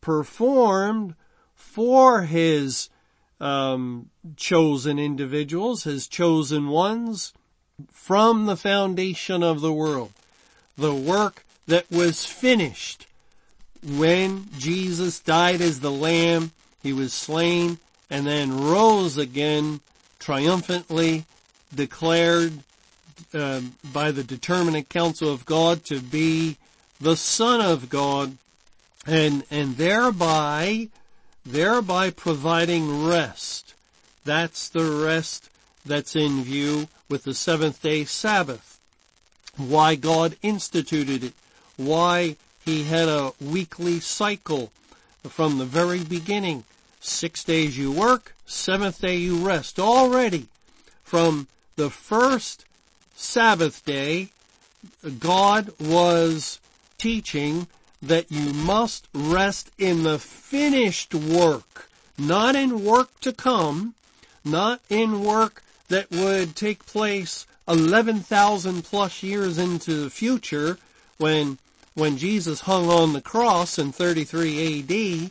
performed 0.00 1.14
for 1.54 2.22
his 2.22 2.88
um, 3.40 4.10
chosen 4.36 4.98
individuals, 4.98 5.84
his 5.84 6.06
chosen 6.06 6.68
ones 6.68 7.32
from 7.90 8.46
the 8.46 8.56
foundation 8.56 9.42
of 9.42 9.60
the 9.60 9.72
world. 9.72 10.12
The 10.76 10.94
work 10.94 11.44
that 11.66 11.90
was 11.90 12.24
finished 12.24 13.06
when 13.82 14.48
Jesus 14.58 15.20
died 15.20 15.60
as 15.60 15.80
the 15.80 15.90
lamb, 15.90 16.52
he 16.82 16.92
was 16.92 17.12
slain 17.12 17.78
and 18.10 18.26
then 18.26 18.60
rose 18.60 19.16
again 19.16 19.80
triumphantly 20.20 21.24
declared 21.74 22.52
uh, 23.34 23.60
by 23.92 24.12
the 24.12 24.22
determinate 24.22 24.88
counsel 24.88 25.32
of 25.32 25.44
God 25.44 25.84
to 25.86 26.00
be 26.00 26.56
the 27.00 27.16
Son 27.16 27.60
of 27.60 27.88
God 27.90 28.36
and, 29.06 29.44
and 29.50 29.76
thereby, 29.76 30.88
thereby 31.44 32.10
providing 32.10 33.06
rest. 33.06 33.74
That's 34.24 34.68
the 34.68 34.84
rest 34.84 35.48
that's 35.84 36.14
in 36.14 36.44
view 36.44 36.88
with 37.08 37.24
the 37.24 37.34
seventh 37.34 37.82
day 37.82 38.04
Sabbath. 38.04 38.78
Why 39.56 39.94
God 39.94 40.36
instituted 40.42 41.24
it. 41.24 41.32
Why 41.76 42.36
he 42.64 42.84
had 42.84 43.08
a 43.08 43.32
weekly 43.40 44.00
cycle 44.00 44.70
from 45.28 45.58
the 45.58 45.64
very 45.64 46.04
beginning. 46.04 46.64
Six 47.00 47.42
days 47.44 47.78
you 47.78 47.90
work, 47.90 48.34
seventh 48.44 49.00
day 49.00 49.16
you 49.16 49.36
rest. 49.36 49.78
Already 49.78 50.48
from 51.02 51.48
the 51.76 51.88
first 51.88 52.66
Sabbath 53.14 53.84
day, 53.84 54.28
God 55.18 55.72
was 55.80 56.60
teaching 56.98 57.66
that 58.02 58.30
you 58.30 58.52
must 58.52 59.08
rest 59.14 59.70
in 59.78 60.02
the 60.02 60.18
finished 60.18 61.14
work, 61.14 61.88
not 62.18 62.54
in 62.54 62.84
work 62.84 63.18
to 63.20 63.32
come, 63.32 63.94
not 64.44 64.80
in 64.88 65.24
work 65.24 65.62
that 65.88 66.10
would 66.10 66.54
take 66.54 66.86
place 66.86 67.46
11,000 67.68 68.84
plus 68.84 69.22
years 69.22 69.58
into 69.58 70.02
the 70.02 70.10
future 70.10 70.78
when, 71.18 71.58
when 71.94 72.16
Jesus 72.16 72.62
hung 72.62 72.90
on 72.90 73.12
the 73.12 73.20
cross 73.20 73.78
in 73.78 73.92
33 73.92 74.80
AD. 74.80 75.30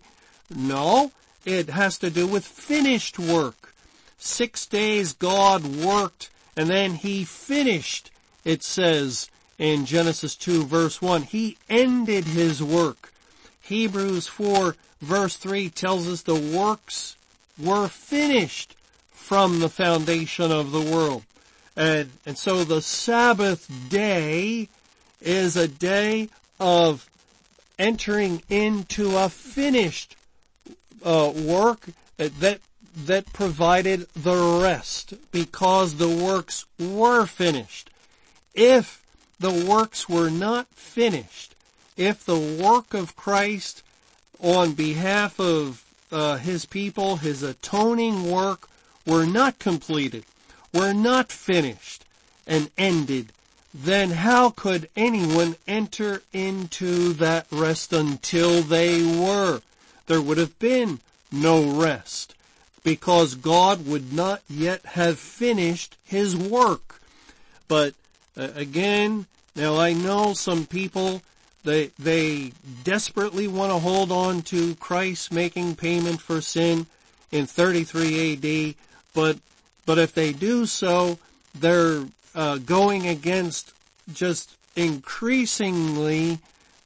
No, 0.56 1.12
it 1.45 1.69
has 1.69 1.97
to 1.99 2.10
do 2.10 2.28
with 2.28 2.45
finished 2.45 3.17
work. 3.17 3.73
Six 4.17 4.65
days 4.65 5.13
God 5.13 5.65
worked 5.65 6.30
and 6.56 6.69
then 6.69 6.95
he 6.95 7.23
finished, 7.23 8.12
it 8.43 8.63
says 8.63 9.30
in 9.58 9.86
Genesis 9.86 10.36
2 10.36 10.65
verse 10.65 11.02
1. 11.02 11.23
He 11.23 11.58
ended 11.69 12.25
his 12.25 12.62
work. 12.62 13.13
Hebrews 13.62 14.28
4 14.28 14.75
verse 15.02 15.36
3 15.38 15.69
tells 15.69 16.08
us 16.08 16.21
the 16.21 16.36
works 16.36 17.15
were 17.58 17.88
finished 17.88 18.75
from 19.12 19.60
the 19.60 19.69
foundation 19.69 20.52
of 20.52 20.71
the 20.71 20.82
world. 20.82 21.23
And, 21.75 22.10
and 22.25 22.38
so 22.38 22.63
the 22.63 22.82
Sabbath 22.82 23.69
day 23.89 24.67
is 25.21 25.56
a 25.56 25.67
day 25.67 26.30
of 26.60 27.10
entering 27.78 28.41
into 28.49 29.15
a 29.15 29.30
finished 29.30 30.15
uh, 31.04 31.32
work 31.36 31.88
that 32.18 32.60
that 32.96 33.32
provided 33.34 34.08
the 34.14 34.62
rest 34.62 35.14
because 35.32 35.96
the 35.96 36.10
works 36.10 36.66
were 36.78 37.26
finished. 37.26 37.90
If 38.54 39.02
the 39.40 39.52
works 39.52 40.10
were 40.10 40.30
not 40.30 40.68
finished, 40.68 41.56
if 41.96 42.26
the 42.26 42.40
work 42.40 42.94
of 42.94 43.16
Christ 43.16 43.84
on 44.42 44.74
behalf 44.74 45.40
of 45.40 45.84
uh, 46.12 46.38
his 46.38 46.66
people, 46.66 47.18
his 47.18 47.44
atoning 47.44 48.30
work, 48.30 48.68
were 49.06 49.26
not 49.26 49.60
completed, 49.60 50.26
were 50.74 50.94
not 50.94 51.32
finished 51.32 52.06
and 52.46 52.70
ended, 52.78 53.32
then 53.74 54.12
how 54.12 54.50
could 54.50 54.90
anyone 54.96 55.56
enter 55.68 56.24
into 56.34 57.14
that 57.14 57.46
rest 57.52 57.94
until 57.94 58.62
they 58.62 59.04
were? 59.04 59.62
There 60.10 60.19
would 60.19 60.39
have 60.39 60.58
been 60.58 61.02
no 61.32 61.63
rest 61.63 62.34
because 62.84 63.36
God 63.36 63.86
would 63.86 64.12
not 64.12 64.41
yet 64.50 64.84
have 64.84 65.19
finished 65.19 65.98
his 66.04 66.36
work. 66.36 67.00
But 67.67 67.93
uh, 68.36 68.48
again, 68.56 69.28
now 69.56 69.78
I 69.78 69.93
know 69.93 70.34
some 70.34 70.65
people, 70.65 71.22
they, 71.63 71.91
they 72.00 72.54
desperately 72.84 73.48
want 73.48 73.72
to 73.72 73.78
hold 73.78 74.12
on 74.12 74.41
to 74.43 74.74
Christ 74.78 75.32
making 75.32 75.76
payment 75.76 76.22
for 76.22 76.41
sin 76.41 76.88
in 77.32 77.45
33 77.45 78.34
AD, 78.34 78.76
but, 79.13 79.38
but 79.86 80.00
if 80.00 80.15
they 80.15 80.34
do 80.34 80.65
so, 80.65 81.19
they're 81.54 82.06
uh, 82.34 82.58
going 82.58 83.08
against 83.08 83.74
just 84.12 84.56
increasingly 84.76 86.39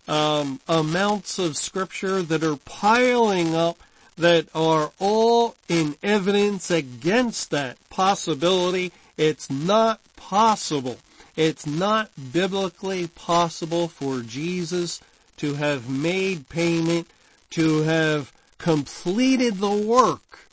um, 0.07 0.59
amounts 0.67 1.39
of 1.39 1.57
scripture 1.57 2.21
that 2.21 2.43
are 2.43 2.57
piling 2.57 3.55
up 3.55 3.77
that 4.17 4.47
are 4.53 4.91
all 4.99 5.55
in 5.67 5.95
evidence 6.03 6.69
against 6.69 7.49
that 7.51 7.77
possibility. 7.89 8.91
It's 9.17 9.49
not 9.49 9.99
possible. 10.15 10.97
It's 11.35 11.65
not 11.65 12.11
biblically 12.31 13.07
possible 13.07 13.87
for 13.87 14.21
Jesus 14.21 15.01
to 15.37 15.55
have 15.55 15.89
made 15.89 16.47
payment, 16.49 17.07
to 17.51 17.81
have 17.83 18.31
completed 18.59 19.57
the 19.57 19.71
work 19.71 20.47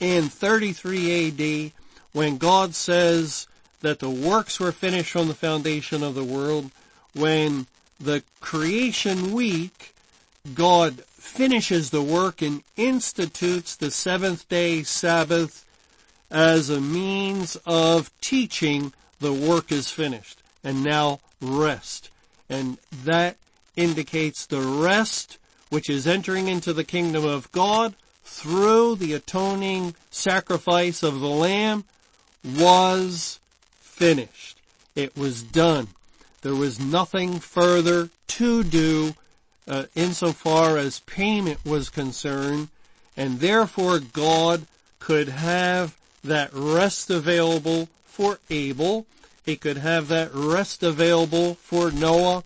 in 0.00 0.28
33 0.28 1.28
AD 1.28 1.72
when 2.12 2.36
God 2.36 2.74
says 2.74 3.46
that 3.80 4.00
the 4.00 4.10
works 4.10 4.60
were 4.60 4.72
finished 4.72 5.12
from 5.12 5.28
the 5.28 5.34
foundation 5.34 6.02
of 6.02 6.14
the 6.14 6.24
world, 6.24 6.70
when 7.14 7.66
the 8.00 8.22
creation 8.40 9.32
week, 9.32 9.94
God 10.54 11.02
finishes 11.04 11.90
the 11.90 12.02
work 12.02 12.40
and 12.42 12.62
institutes 12.76 13.76
the 13.76 13.90
seventh 13.90 14.48
day 14.48 14.82
Sabbath 14.82 15.64
as 16.30 16.70
a 16.70 16.80
means 16.80 17.56
of 17.66 18.10
teaching 18.20 18.92
the 19.20 19.32
work 19.32 19.72
is 19.72 19.90
finished 19.90 20.42
and 20.62 20.84
now 20.84 21.20
rest. 21.40 22.10
And 22.48 22.78
that 23.04 23.36
indicates 23.76 24.46
the 24.46 24.60
rest 24.60 25.38
which 25.70 25.90
is 25.90 26.06
entering 26.06 26.48
into 26.48 26.72
the 26.72 26.84
kingdom 26.84 27.24
of 27.24 27.50
God 27.52 27.94
through 28.24 28.96
the 28.96 29.14
atoning 29.14 29.94
sacrifice 30.10 31.02
of 31.02 31.20
the 31.20 31.28
Lamb 31.28 31.84
was 32.44 33.40
finished. 33.80 34.60
It 34.94 35.16
was 35.16 35.42
done. 35.42 35.88
There 36.42 36.54
was 36.54 36.78
nothing 36.78 37.40
further 37.40 38.10
to 38.28 38.62
do 38.62 39.14
uh, 39.66 39.84
insofar 39.94 40.78
as 40.78 41.00
payment 41.00 41.64
was 41.64 41.88
concerned, 41.88 42.68
and 43.16 43.40
therefore 43.40 43.98
God 43.98 44.66
could 44.98 45.28
have 45.28 45.96
that 46.22 46.50
rest 46.52 47.10
available 47.10 47.88
for 48.04 48.38
Abel. 48.50 49.06
He 49.44 49.56
could 49.56 49.78
have 49.78 50.08
that 50.08 50.30
rest 50.32 50.82
available 50.82 51.54
for 51.54 51.90
Noah 51.90 52.44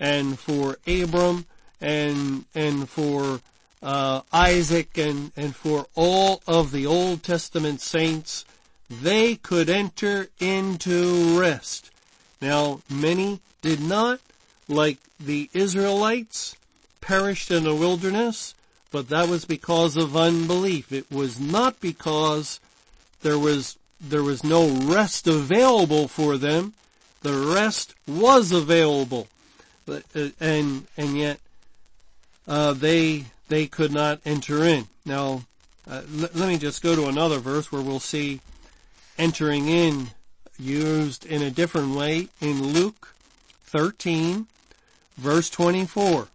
and 0.00 0.38
for 0.38 0.78
Abram 0.86 1.46
and 1.80 2.44
and 2.54 2.88
for 2.88 3.40
uh, 3.82 4.22
Isaac 4.32 4.96
and 4.98 5.32
and 5.36 5.54
for 5.54 5.86
all 5.94 6.42
of 6.46 6.72
the 6.72 6.86
Old 6.86 7.22
Testament 7.22 7.80
saints. 7.80 8.44
They 8.90 9.36
could 9.36 9.68
enter 9.68 10.28
into 10.40 11.38
rest. 11.38 11.90
Now, 12.40 12.80
many 12.88 13.40
did 13.62 13.80
not, 13.80 14.20
like 14.68 14.98
the 15.18 15.50
Israelites, 15.52 16.56
perished 17.00 17.50
in 17.50 17.64
the 17.64 17.74
wilderness, 17.74 18.54
but 18.90 19.08
that 19.08 19.28
was 19.28 19.44
because 19.44 19.96
of 19.96 20.16
unbelief. 20.16 20.92
It 20.92 21.10
was 21.10 21.40
not 21.40 21.80
because 21.80 22.60
there 23.22 23.38
was, 23.38 23.76
there 24.00 24.22
was 24.22 24.44
no 24.44 24.68
rest 24.68 25.26
available 25.26 26.08
for 26.08 26.38
them. 26.38 26.74
The 27.22 27.32
rest 27.32 27.94
was 28.06 28.52
available. 28.52 29.26
Uh, 29.88 30.00
and, 30.40 30.86
and 30.96 31.18
yet, 31.18 31.40
uh, 32.46 32.72
they, 32.72 33.24
they 33.48 33.66
could 33.66 33.92
not 33.92 34.20
enter 34.24 34.62
in. 34.64 34.86
Now, 35.04 35.42
uh, 35.90 36.02
l- 36.20 36.28
let 36.34 36.48
me 36.48 36.58
just 36.58 36.82
go 36.82 36.94
to 36.94 37.06
another 37.06 37.38
verse 37.38 37.72
where 37.72 37.82
we'll 37.82 38.00
see 38.00 38.40
entering 39.18 39.68
in 39.68 40.10
used 40.58 41.24
in 41.24 41.42
a 41.42 41.50
different 41.50 41.94
way 41.94 42.28
in 42.40 42.72
Luke 42.72 43.14
13 43.64 44.46
verse 45.18 45.50
24. 45.50 46.28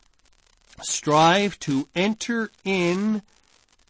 Strive 0.81 1.59
to 1.59 1.87
enter 1.95 2.51
in 2.63 3.21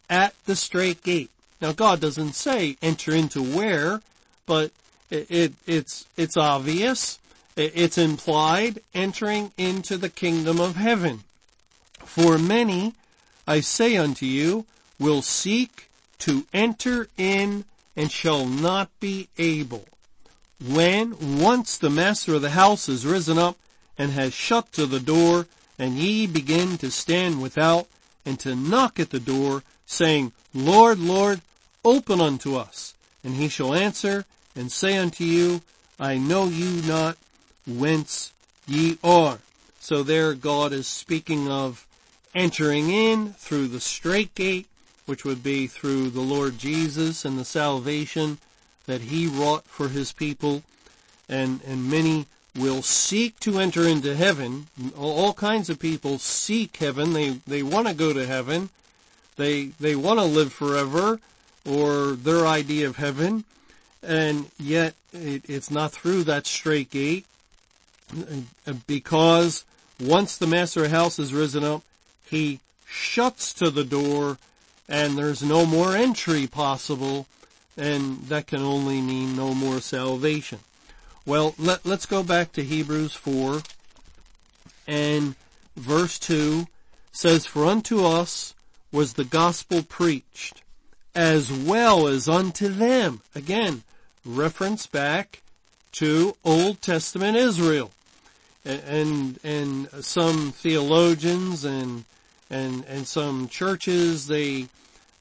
at 0.08 0.34
the 0.46 0.56
straight 0.56 1.02
gate. 1.02 1.30
Now 1.60 1.72
God 1.72 2.00
doesn't 2.00 2.34
say 2.34 2.76
enter 2.80 3.12
into 3.12 3.42
where, 3.42 4.00
but 4.46 4.70
it, 5.10 5.30
it 5.30 5.52
it's, 5.66 6.06
it's 6.16 6.36
obvious. 6.36 7.18
It, 7.56 7.72
it's 7.74 7.98
implied 7.98 8.80
entering 8.94 9.52
into 9.58 9.96
the 9.96 10.08
kingdom 10.08 10.60
of 10.60 10.76
heaven. 10.76 11.24
For 11.98 12.38
many, 12.38 12.94
I 13.46 13.60
say 13.60 13.96
unto 13.96 14.26
you, 14.26 14.66
will 14.98 15.22
seek 15.22 15.90
to 16.20 16.46
enter 16.52 17.08
in 17.16 17.64
and 17.96 18.10
shall 18.10 18.46
not 18.46 18.88
be 19.00 19.28
able. 19.38 19.86
When 20.66 21.40
once 21.40 21.76
the 21.76 21.90
master 21.90 22.34
of 22.34 22.42
the 22.42 22.50
house 22.50 22.88
is 22.88 23.04
risen 23.04 23.36
up 23.36 23.56
and 23.98 24.12
has 24.12 24.32
shut 24.32 24.72
to 24.72 24.86
the 24.86 25.00
door, 25.00 25.46
and 25.78 25.98
ye 25.98 26.26
begin 26.26 26.78
to 26.78 26.90
stand 26.90 27.42
without 27.42 27.86
and 28.24 28.40
to 28.40 28.54
knock 28.54 28.98
at 28.98 29.10
the 29.10 29.20
door, 29.20 29.62
saying, 29.84 30.32
Lord, 30.54 30.98
Lord, 30.98 31.42
open 31.84 32.20
unto 32.20 32.56
us. 32.56 32.94
And 33.22 33.34
he 33.34 33.48
shall 33.48 33.74
answer 33.74 34.24
and 34.56 34.72
say 34.72 34.96
unto 34.96 35.24
you, 35.24 35.60
I 36.00 36.16
know 36.16 36.46
you 36.46 36.80
not 36.88 37.18
whence 37.66 38.32
ye 38.66 38.96
are. 39.04 39.40
So 39.80 40.02
there 40.02 40.32
God 40.32 40.72
is 40.72 40.86
speaking 40.86 41.50
of 41.50 41.86
entering 42.34 42.90
in 42.90 43.34
through 43.34 43.68
the 43.68 43.80
straight 43.80 44.34
gate, 44.34 44.66
which 45.04 45.26
would 45.26 45.42
be 45.42 45.66
through 45.66 46.08
the 46.10 46.22
Lord 46.22 46.58
Jesus 46.58 47.26
and 47.26 47.38
the 47.38 47.44
salvation 47.44 48.38
that 48.86 49.02
he 49.02 49.26
wrought 49.26 49.64
for 49.64 49.88
his 49.88 50.12
people. 50.12 50.62
And, 51.28 51.60
and 51.66 51.90
many 51.90 52.26
will 52.56 52.82
seek 52.82 53.40
to 53.40 53.58
enter 53.58 53.86
into 53.86 54.14
heaven. 54.14 54.66
All 54.96 55.32
kinds 55.32 55.70
of 55.70 55.78
people 55.78 56.18
seek 56.18 56.76
heaven. 56.76 57.12
They, 57.12 57.40
they 57.46 57.62
want 57.62 57.88
to 57.88 57.94
go 57.94 58.12
to 58.12 58.26
heaven. 58.26 58.70
They, 59.36 59.66
they 59.80 59.96
want 59.96 60.20
to 60.20 60.24
live 60.24 60.52
forever 60.52 61.18
or 61.66 62.12
their 62.12 62.46
idea 62.46 62.86
of 62.86 62.96
heaven. 62.96 63.44
And 64.02 64.50
yet 64.58 64.94
it, 65.12 65.42
it's 65.48 65.70
not 65.70 65.92
through 65.92 66.24
that 66.24 66.46
straight 66.46 66.90
gate 66.90 67.24
because 68.86 69.64
once 70.00 70.36
the 70.36 70.46
master 70.46 70.88
house 70.88 71.18
is 71.18 71.32
risen 71.32 71.64
up, 71.64 71.82
he 72.26 72.60
shuts 72.86 73.52
to 73.54 73.70
the 73.70 73.84
door 73.84 74.38
and 74.88 75.16
there's 75.16 75.42
no 75.42 75.64
more 75.64 75.96
entry 75.96 76.46
possible 76.46 77.26
and 77.76 78.20
that 78.24 78.46
can 78.46 78.60
only 78.62 79.00
mean 79.00 79.36
no 79.36 79.54
more 79.54 79.80
salvation. 79.80 80.60
Well, 81.26 81.54
let, 81.58 81.84
let's 81.86 82.06
go 82.06 82.22
back 82.22 82.52
to 82.52 82.62
Hebrews 82.62 83.14
4 83.14 83.62
and 84.86 85.34
verse 85.76 86.18
2 86.18 86.66
says, 87.12 87.46
For 87.46 87.64
unto 87.64 88.04
us 88.04 88.54
was 88.92 89.14
the 89.14 89.24
gospel 89.24 89.82
preached 89.82 90.62
as 91.14 91.52
well 91.52 92.06
as 92.06 92.28
unto 92.28 92.68
them. 92.68 93.22
Again, 93.34 93.82
reference 94.24 94.86
back 94.86 95.42
to 95.92 96.36
Old 96.44 96.82
Testament 96.82 97.36
Israel. 97.36 97.90
And, 98.64 99.38
and, 99.44 99.88
some 100.00 100.52
theologians 100.52 101.64
and, 101.64 102.04
and, 102.50 102.84
and 102.86 103.06
some 103.06 103.48
churches, 103.48 104.26
they, 104.26 104.68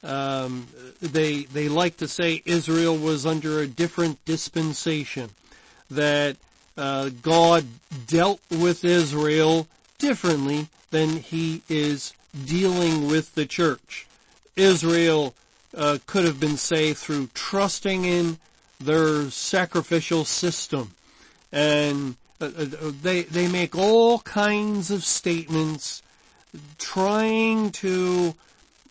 um, 0.03 0.67
they, 1.01 1.43
they 1.43 1.69
like 1.69 1.97
to 1.97 2.07
say 2.07 2.41
Israel 2.45 2.97
was 2.97 3.25
under 3.25 3.59
a 3.59 3.67
different 3.67 4.23
dispensation 4.25 5.29
that 5.89 6.37
uh, 6.77 7.09
God 7.21 7.65
dealt 8.07 8.41
with 8.49 8.83
Israel 8.83 9.67
differently 9.97 10.67
than 10.91 11.17
he 11.17 11.61
is 11.69 12.13
dealing 12.45 13.07
with 13.07 13.35
the 13.35 13.45
church. 13.45 14.07
Israel 14.55 15.33
uh, 15.75 15.97
could 16.05 16.25
have 16.25 16.39
been 16.39 16.57
saved 16.57 16.97
through 16.97 17.29
trusting 17.33 18.05
in 18.05 18.37
their 18.79 19.29
sacrificial 19.29 20.25
system, 20.25 20.93
and 21.51 22.15
uh, 22.41 22.45
uh 22.45 22.91
they 23.01 23.23
they 23.23 23.47
make 23.47 23.75
all 23.75 24.19
kinds 24.19 24.91
of 24.91 25.03
statements 25.03 26.03
trying 26.77 27.71
to 27.71 28.35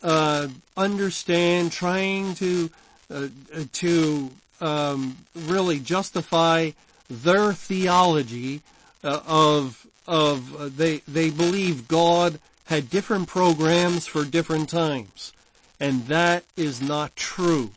uh, 0.02 0.48
understand, 0.76 1.72
trying 1.72 2.34
to 2.34 2.70
uh, 3.12 3.28
to 3.72 4.30
um, 4.60 5.16
really 5.34 5.78
justify 5.78 6.70
their 7.08 7.52
theology 7.52 8.62
uh, 9.04 9.20
of 9.26 9.86
of 10.06 10.60
uh, 10.60 10.70
they 10.74 10.98
they 11.08 11.30
believe 11.30 11.88
God 11.88 12.38
had 12.64 12.90
different 12.90 13.28
programs 13.28 14.06
for 14.06 14.24
different 14.24 14.68
times, 14.68 15.32
and 15.78 16.06
that 16.06 16.44
is 16.56 16.80
not 16.80 17.14
true. 17.16 17.70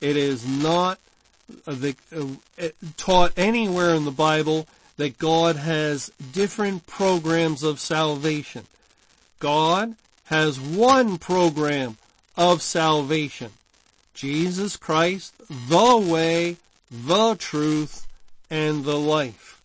It 0.00 0.16
is 0.16 0.46
not 0.46 0.98
uh, 1.66 1.74
the, 1.74 1.96
uh, 2.60 2.68
taught 2.96 3.32
anywhere 3.36 3.94
in 3.94 4.04
the 4.04 4.10
Bible 4.10 4.66
that 4.96 5.18
God 5.18 5.56
has 5.56 6.10
different 6.32 6.86
programs 6.86 7.62
of 7.62 7.80
salvation. 7.80 8.66
God 9.40 9.96
has 10.24 10.60
one 10.60 11.18
program 11.18 11.96
of 12.36 12.62
salvation. 12.62 13.50
Jesus 14.14 14.76
Christ, 14.76 15.34
the 15.48 15.96
way, 15.96 16.56
the 16.90 17.34
truth, 17.34 18.06
and 18.50 18.84
the 18.84 18.98
life. 18.98 19.60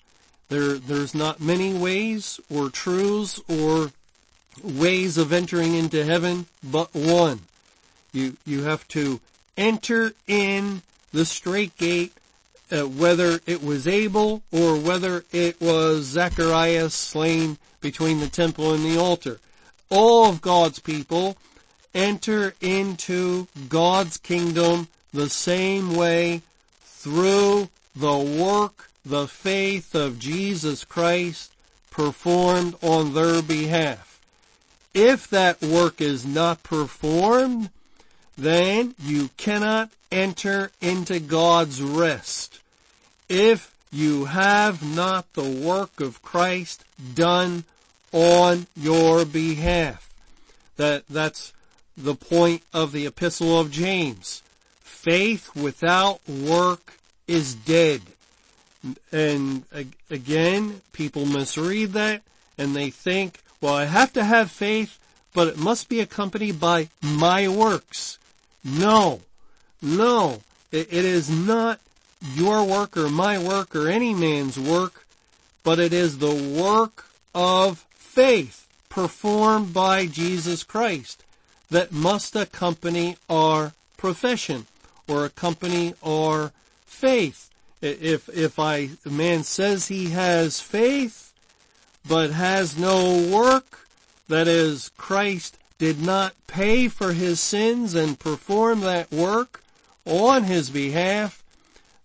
There, 0.49 0.73
there's 0.73 1.13
not 1.13 1.39
many 1.39 1.73
ways 1.73 2.39
or 2.49 2.69
truths 2.69 3.39
or 3.47 3.91
ways 4.63 5.17
of 5.17 5.31
entering 5.31 5.75
into 5.75 6.03
heaven, 6.03 6.47
but 6.63 6.93
one. 6.93 7.41
You, 8.11 8.35
you 8.45 8.63
have 8.63 8.87
to 8.89 9.19
enter 9.55 10.13
in 10.27 10.81
the 11.11 11.25
straight 11.25 11.77
gate, 11.77 12.13
uh, 12.71 12.81
whether 12.81 13.39
it 13.45 13.63
was 13.63 13.87
Abel 13.87 14.41
or 14.51 14.75
whether 14.77 15.23
it 15.31 15.61
was 15.61 16.05
Zacharias 16.05 16.93
slain 16.93 17.57
between 17.81 18.19
the 18.19 18.27
temple 18.27 18.73
and 18.73 18.83
the 18.83 18.97
altar. 18.97 19.39
All 19.89 20.29
of 20.29 20.41
God's 20.41 20.79
people 20.79 21.37
enter 21.93 22.53
into 22.61 23.47
God's 23.67 24.17
kingdom 24.17 24.87
the 25.13 25.29
same 25.29 25.95
way 25.95 26.41
through 26.83 27.69
the 27.95 28.17
work, 28.17 28.89
the 29.05 29.27
faith 29.27 29.95
of 29.95 30.19
Jesus 30.19 30.83
Christ 30.83 31.51
performed 31.89 32.75
on 32.81 33.13
their 33.13 33.41
behalf. 33.41 34.19
If 34.93 35.27
that 35.29 35.61
work 35.61 36.01
is 36.01 36.25
not 36.25 36.63
performed, 36.63 37.69
then 38.37 38.95
you 38.99 39.29
cannot 39.37 39.89
enter 40.11 40.71
into 40.81 41.19
God's 41.19 41.81
rest. 41.81 42.59
If 43.27 43.73
you 43.91 44.25
have 44.25 44.83
not 44.83 45.31
the 45.33 45.43
work 45.43 45.99
of 45.99 46.21
Christ 46.21 46.83
done 47.15 47.63
on 48.11 48.67
your 48.75 49.25
behalf. 49.25 50.09
That, 50.77 51.03
that's 51.09 51.53
the 51.97 52.15
point 52.15 52.63
of 52.73 52.91
the 52.91 53.05
epistle 53.05 53.59
of 53.59 53.71
James. 53.71 54.41
Faith 54.81 55.55
without 55.55 56.27
work 56.27 56.97
is 57.27 57.55
dead. 57.55 58.01
And 59.11 59.63
again, 60.09 60.81
people 60.93 61.25
misread 61.25 61.93
that 61.93 62.21
and 62.57 62.75
they 62.75 62.89
think, 62.89 63.41
well, 63.61 63.73
I 63.73 63.85
have 63.85 64.13
to 64.13 64.23
have 64.23 64.51
faith, 64.51 64.99
but 65.33 65.47
it 65.47 65.57
must 65.57 65.89
be 65.89 65.99
accompanied 65.99 66.59
by 66.59 66.89
my 67.01 67.47
works. 67.47 68.19
No, 68.63 69.21
no, 69.81 70.41
it, 70.71 70.91
is 70.91 71.29
not 71.29 71.79
your 72.33 72.63
work 72.63 72.97
or 72.97 73.09
my 73.09 73.37
work 73.37 73.75
or 73.75 73.87
any 73.87 74.13
man's 74.13 74.59
work, 74.59 75.05
but 75.63 75.79
it 75.79 75.93
is 75.93 76.17
the 76.17 76.33
work 76.33 77.05
of 77.33 77.85
faith 78.19 78.67
performed 78.89 79.73
by 79.73 80.05
Jesus 80.05 80.65
Christ 80.65 81.23
that 81.69 81.93
must 81.93 82.35
accompany 82.35 83.15
our 83.29 83.71
profession 83.95 84.65
or 85.07 85.23
accompany 85.23 85.93
our 86.05 86.51
faith. 86.85 87.49
If, 87.81 88.27
if 88.27 88.59
I, 88.59 88.89
a 89.05 89.09
man 89.09 89.43
says 89.43 89.87
he 89.87 90.09
has 90.09 90.59
faith, 90.59 91.31
but 92.05 92.31
has 92.31 92.77
no 92.77 93.25
work, 93.33 93.87
that 94.27 94.49
is, 94.49 94.91
Christ 94.97 95.57
did 95.77 96.01
not 96.01 96.33
pay 96.45 96.89
for 96.89 97.13
his 97.13 97.39
sins 97.39 97.95
and 97.95 98.19
perform 98.19 98.81
that 98.81 99.09
work 99.13 99.63
on 100.03 100.43
his 100.43 100.69
behalf, 100.69 101.41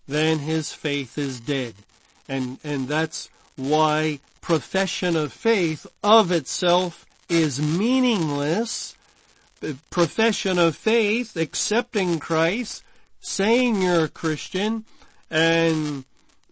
then 0.07 0.39
his 0.39 0.71
faith 0.71 1.17
is 1.17 1.41
dead. 1.41 1.73
And, 2.29 2.57
and 2.63 2.87
that's 2.87 3.29
why 3.57 4.21
profession 4.45 5.15
of 5.15 5.33
faith 5.33 5.87
of 6.03 6.31
itself 6.31 7.03
is 7.27 7.59
meaningless. 7.59 8.95
Profession 9.89 10.59
of 10.59 10.75
faith, 10.75 11.35
accepting 11.35 12.19
Christ, 12.19 12.83
saying 13.19 13.81
you're 13.81 14.03
a 14.03 14.07
Christian, 14.07 14.85
and, 15.31 16.03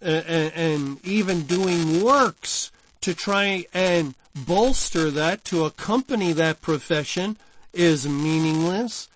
and, 0.02 0.52
and 0.56 1.06
even 1.06 1.44
doing 1.44 2.04
works 2.04 2.72
to 3.02 3.14
try 3.14 3.68
and 3.76 4.16
bolster 4.36 5.12
that, 5.12 5.46
to 5.46 5.66
accompany 5.66 6.34
that 6.34 6.64
profession 6.64 7.38
is 7.74 8.08
meaningless. 8.08 9.08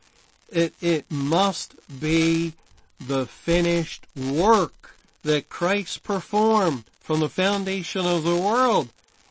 It, 0.51 0.75
it 0.81 1.09
must 1.09 1.73
be 1.99 2.53
the 2.99 3.25
finished 3.25 4.05
work 4.15 4.95
that 5.23 5.49
Christ 5.49 6.03
performed 6.03 6.83
from 7.08 7.22
the 7.22 7.30
foundation 7.30 8.06
of 8.06 8.26
the 8.26 8.36
world 8.36 8.89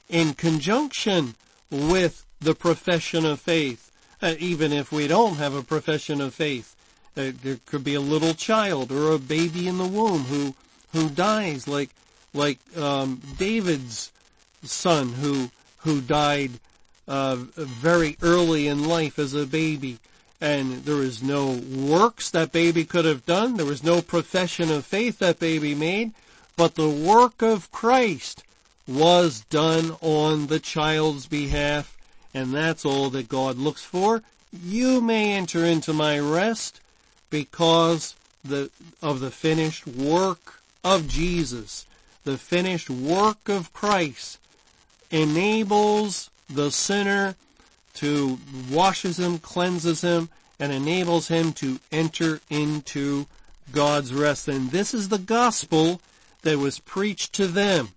in 0.08 0.32
conjunction 0.32 1.34
with 1.70 2.24
the 2.40 2.54
profession 2.54 3.26
of 3.26 3.38
faith. 3.38 3.92
Uh, 4.22 4.34
even 4.38 4.72
if 4.72 4.90
we 4.90 5.06
don't 5.06 5.36
have 5.36 5.54
a 5.54 5.62
profession 5.62 6.22
of 6.22 6.32
faith, 6.32 6.74
uh, 7.18 7.32
there 7.42 7.58
could 7.66 7.84
be 7.84 7.92
a 7.92 8.00
little 8.00 8.32
child 8.32 8.90
or 8.90 9.12
a 9.12 9.18
baby 9.18 9.68
in 9.68 9.76
the 9.76 9.86
womb 9.86 10.22
who 10.22 10.54
who 10.94 11.10
dies, 11.10 11.68
like 11.68 11.90
like 12.32 12.58
um, 12.78 13.20
David's 13.36 14.10
son 14.62 15.12
who 15.12 15.50
who 15.80 16.00
died 16.00 16.52
uh, 17.06 17.36
very 17.36 18.16
early 18.22 18.68
in 18.68 18.88
life 18.88 19.18
as 19.18 19.34
a 19.34 19.44
baby, 19.44 19.98
and 20.40 20.86
there 20.86 20.96
was 20.96 21.22
no 21.22 21.60
works 21.74 22.30
that 22.30 22.52
baby 22.52 22.86
could 22.86 23.04
have 23.04 23.26
done. 23.26 23.58
There 23.58 23.66
was 23.66 23.84
no 23.84 24.00
profession 24.00 24.70
of 24.70 24.86
faith 24.86 25.18
that 25.18 25.38
baby 25.38 25.74
made 25.74 26.14
but 26.56 26.74
the 26.74 26.88
work 26.88 27.42
of 27.42 27.70
Christ 27.70 28.42
was 28.88 29.40
done 29.50 29.96
on 30.00 30.46
the 30.46 30.60
child's 30.60 31.26
behalf, 31.26 31.96
and 32.32 32.52
that's 32.52 32.84
all 32.84 33.10
that 33.10 33.28
God 33.28 33.58
looks 33.58 33.84
for. 33.84 34.22
You 34.52 35.00
may 35.00 35.32
enter 35.32 35.64
into 35.64 35.92
my 35.92 36.18
rest 36.18 36.80
because 37.30 38.14
the, 38.44 38.70
of 39.02 39.20
the 39.20 39.30
finished 39.30 39.86
work 39.86 40.60
of 40.82 41.08
Jesus. 41.08 41.86
The 42.24 42.38
finished 42.38 42.88
work 42.88 43.48
of 43.48 43.72
Christ 43.72 44.38
enables 45.10 46.30
the 46.48 46.70
sinner 46.70 47.34
to 47.94 48.38
washes 48.70 49.18
him, 49.18 49.38
cleanses 49.38 50.02
him, 50.02 50.28
and 50.58 50.72
enables 50.72 51.28
him 51.28 51.52
to 51.54 51.78
enter 51.92 52.40
into 52.50 53.26
God's 53.72 54.14
rest. 54.14 54.48
And 54.48 54.70
this 54.70 54.94
is 54.94 55.08
the 55.08 55.18
gospel 55.18 56.00
that 56.42 56.58
was 56.58 56.78
preached 56.78 57.32
to 57.34 57.46
them, 57.46 57.88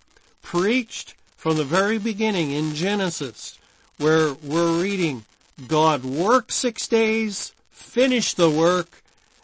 preached 0.42 1.16
from 1.38 1.58
the 1.58 1.64
very 1.64 1.98
beginning 1.98 2.52
in 2.52 2.76
Genesis, 2.76 3.58
where 3.98 4.34
we're 4.44 4.82
reading, 4.82 5.26
God 5.68 6.04
worked 6.04 6.52
six 6.52 6.88
days, 6.88 7.54
finished 7.72 8.38
the 8.38 8.50
work, 8.50 9.02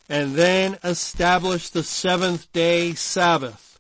and 0.10 0.36
then 0.36 0.77
established 0.84 1.73
the 1.73 1.84
seventh 1.84 2.51
day 2.53 2.93
Sabbath. 2.93 3.79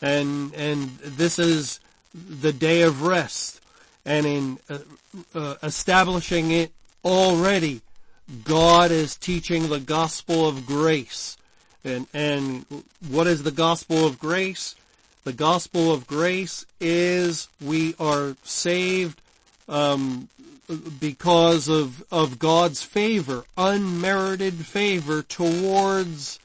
And, 0.00 0.52
and 0.54 0.98
this 0.98 1.38
is 1.38 1.80
the 2.14 2.52
day 2.52 2.82
of 2.82 3.02
rest. 3.02 3.60
And 4.04 4.26
in 4.26 4.58
uh, 4.68 4.78
uh, 5.34 5.54
establishing 5.62 6.50
it 6.50 6.72
already, 7.04 7.80
God 8.44 8.90
is 8.90 9.16
teaching 9.16 9.68
the 9.68 9.80
gospel 9.80 10.48
of 10.48 10.66
grace. 10.66 11.36
And, 11.84 12.06
and 12.14 12.64
what 13.08 13.26
is 13.26 13.42
the 13.42 13.50
gospel 13.50 14.06
of 14.06 14.18
grace? 14.18 14.74
The 15.24 15.32
gospel 15.32 15.92
of 15.92 16.06
grace 16.06 16.66
is 16.80 17.48
we 17.60 17.94
are 17.98 18.36
saved 18.42 19.20
um, 19.68 20.28
because 21.00 21.68
of 21.68 22.04
of 22.10 22.38
God's 22.38 22.82
favor, 22.82 23.44
unmerited 23.56 24.66
favor 24.66 25.22
towards 25.22 26.38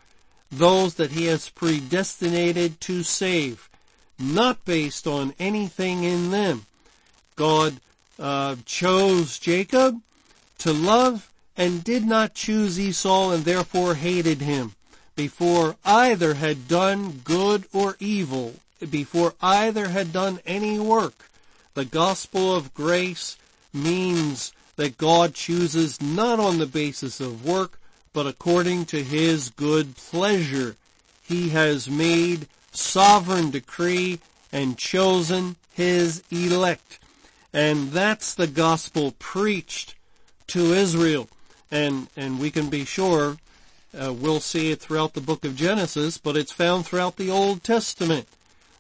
those 0.52 0.96
that 0.96 1.12
He 1.12 1.26
has 1.26 1.50
predestinated 1.50 2.80
to 2.82 3.04
save, 3.04 3.70
not 4.20 4.64
based 4.66 5.08
on 5.08 5.34
anything 5.40 6.04
in 6.04 6.32
them. 6.32 6.66
God 7.36 7.80
uh, 8.20 8.56
chose 8.66 9.40
Jacob 9.40 10.02
to 10.60 10.74
love 10.74 11.32
and 11.56 11.84
did 11.84 12.06
not 12.06 12.34
choose 12.34 12.80
Esau 12.80 13.32
and 13.32 13.44
therefore 13.44 13.96
hated 13.96 14.42
him 14.42 14.74
before 15.18 15.76
either 15.84 16.36
had 16.36 16.70
done 16.70 17.22
good 17.26 17.66
or 17.74 17.98
evil, 18.00 18.54
before 18.90 19.34
either 19.42 19.90
had 19.90 20.14
done 20.14 20.40
any 20.46 20.80
work. 20.80 21.30
The 21.74 21.86
gospel 21.86 22.56
of 22.56 22.74
grace 22.74 23.36
means 23.74 24.54
that 24.78 24.98
God 24.98 25.34
chooses 25.34 26.00
not 26.02 26.40
on 26.40 26.60
the 26.60 26.68
basis 26.68 27.20
of 27.20 27.44
work, 27.44 27.80
but 28.14 28.28
according 28.28 28.86
to 28.86 29.04
his 29.04 29.50
good 29.50 29.96
pleasure. 29.96 30.76
He 31.24 31.50
has 31.50 31.90
made 31.90 32.48
sovereign 32.72 33.50
decree 33.50 34.20
and 34.54 34.78
chosen 34.78 35.56
his 35.74 36.24
elect. 36.30 37.00
And 37.52 37.92
that's 37.92 38.36
the 38.36 38.48
gospel 38.48 39.16
preached 39.18 39.96
to 40.48 40.74
Israel. 40.74 41.28
And, 41.72 42.08
and 42.16 42.40
we 42.40 42.52
can 42.52 42.70
be 42.70 42.86
sure 42.86 43.38
uh, 43.94 44.14
we'll 44.14 44.40
see 44.40 44.72
it 44.72 44.80
throughout 44.80 45.14
the 45.14 45.22
book 45.22 45.46
of 45.46 45.56
Genesis, 45.56 46.18
but 46.18 46.38
it's 46.38 46.52
found 46.52 46.86
throughout 46.86 47.18
the 47.18 47.30
Old 47.30 47.64
Testament. 47.64 48.28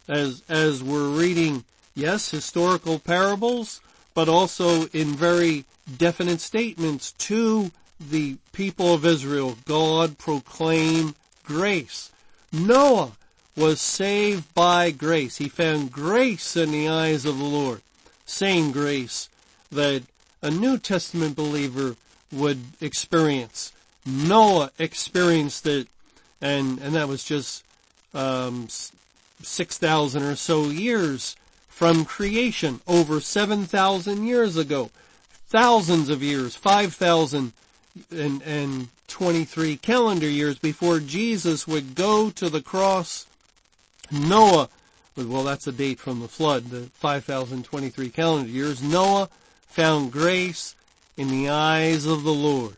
As, 0.07 0.41
as 0.47 0.83
we're 0.83 1.09
reading, 1.09 1.65
yes, 1.95 2.31
historical 2.31 2.99
parables, 2.99 3.81
but 4.13 4.29
also 4.29 4.87
in 4.87 5.09
very 5.09 5.65
definite 5.97 6.39
statements 6.39 7.11
to 7.13 7.71
the 7.99 8.37
people 8.51 8.93
of 8.93 9.05
Israel. 9.05 9.57
God 9.65 10.17
proclaimed 10.17 11.15
grace. 11.43 12.11
Noah 12.51 13.13
was 13.55 13.81
saved 13.81 14.53
by 14.53 14.91
grace. 14.91 15.37
He 15.37 15.49
found 15.49 15.91
grace 15.91 16.55
in 16.55 16.71
the 16.71 16.87
eyes 16.87 17.25
of 17.25 17.37
the 17.37 17.43
Lord. 17.43 17.81
Same 18.25 18.71
grace 18.71 19.29
that 19.71 20.03
a 20.41 20.51
New 20.51 20.77
Testament 20.77 21.35
believer 21.35 21.95
would 22.31 22.59
experience. 22.79 23.71
Noah 24.07 24.71
experienced 24.79 25.67
it, 25.67 25.87
and 26.41 26.79
and 26.79 26.95
that 26.95 27.07
was 27.07 27.23
just 27.23 27.63
um, 28.13 28.67
six 29.41 29.77
thousand 29.77 30.23
or 30.23 30.35
so 30.35 30.69
years 30.69 31.35
from 31.67 32.05
creation, 32.05 32.79
over 32.87 33.19
seven 33.19 33.65
thousand 33.65 34.25
years 34.25 34.55
ago, 34.57 34.89
thousands 35.49 36.09
of 36.09 36.23
years, 36.23 36.55
five 36.55 36.93
thousand 36.93 37.51
and 38.09 38.41
and 38.43 38.87
twenty 39.07 39.43
three 39.43 39.75
calendar 39.75 40.29
years 40.29 40.57
before 40.57 40.99
Jesus 40.99 41.67
would 41.67 41.93
go 41.93 42.29
to 42.29 42.49
the 42.49 42.61
cross. 42.61 43.25
Noah, 44.09 44.69
well, 45.17 45.43
that's 45.43 45.67
a 45.67 45.71
date 45.71 45.99
from 45.99 46.19
the 46.19 46.27
flood, 46.27 46.65
the 46.69 46.83
5,023 46.93 48.09
calendar 48.09 48.49
years. 48.49 48.81
Noah 48.81 49.29
found 49.67 50.11
grace 50.11 50.75
in 51.17 51.29
the 51.29 51.49
eyes 51.49 52.05
of 52.05 52.23
the 52.23 52.33
Lord. 52.33 52.77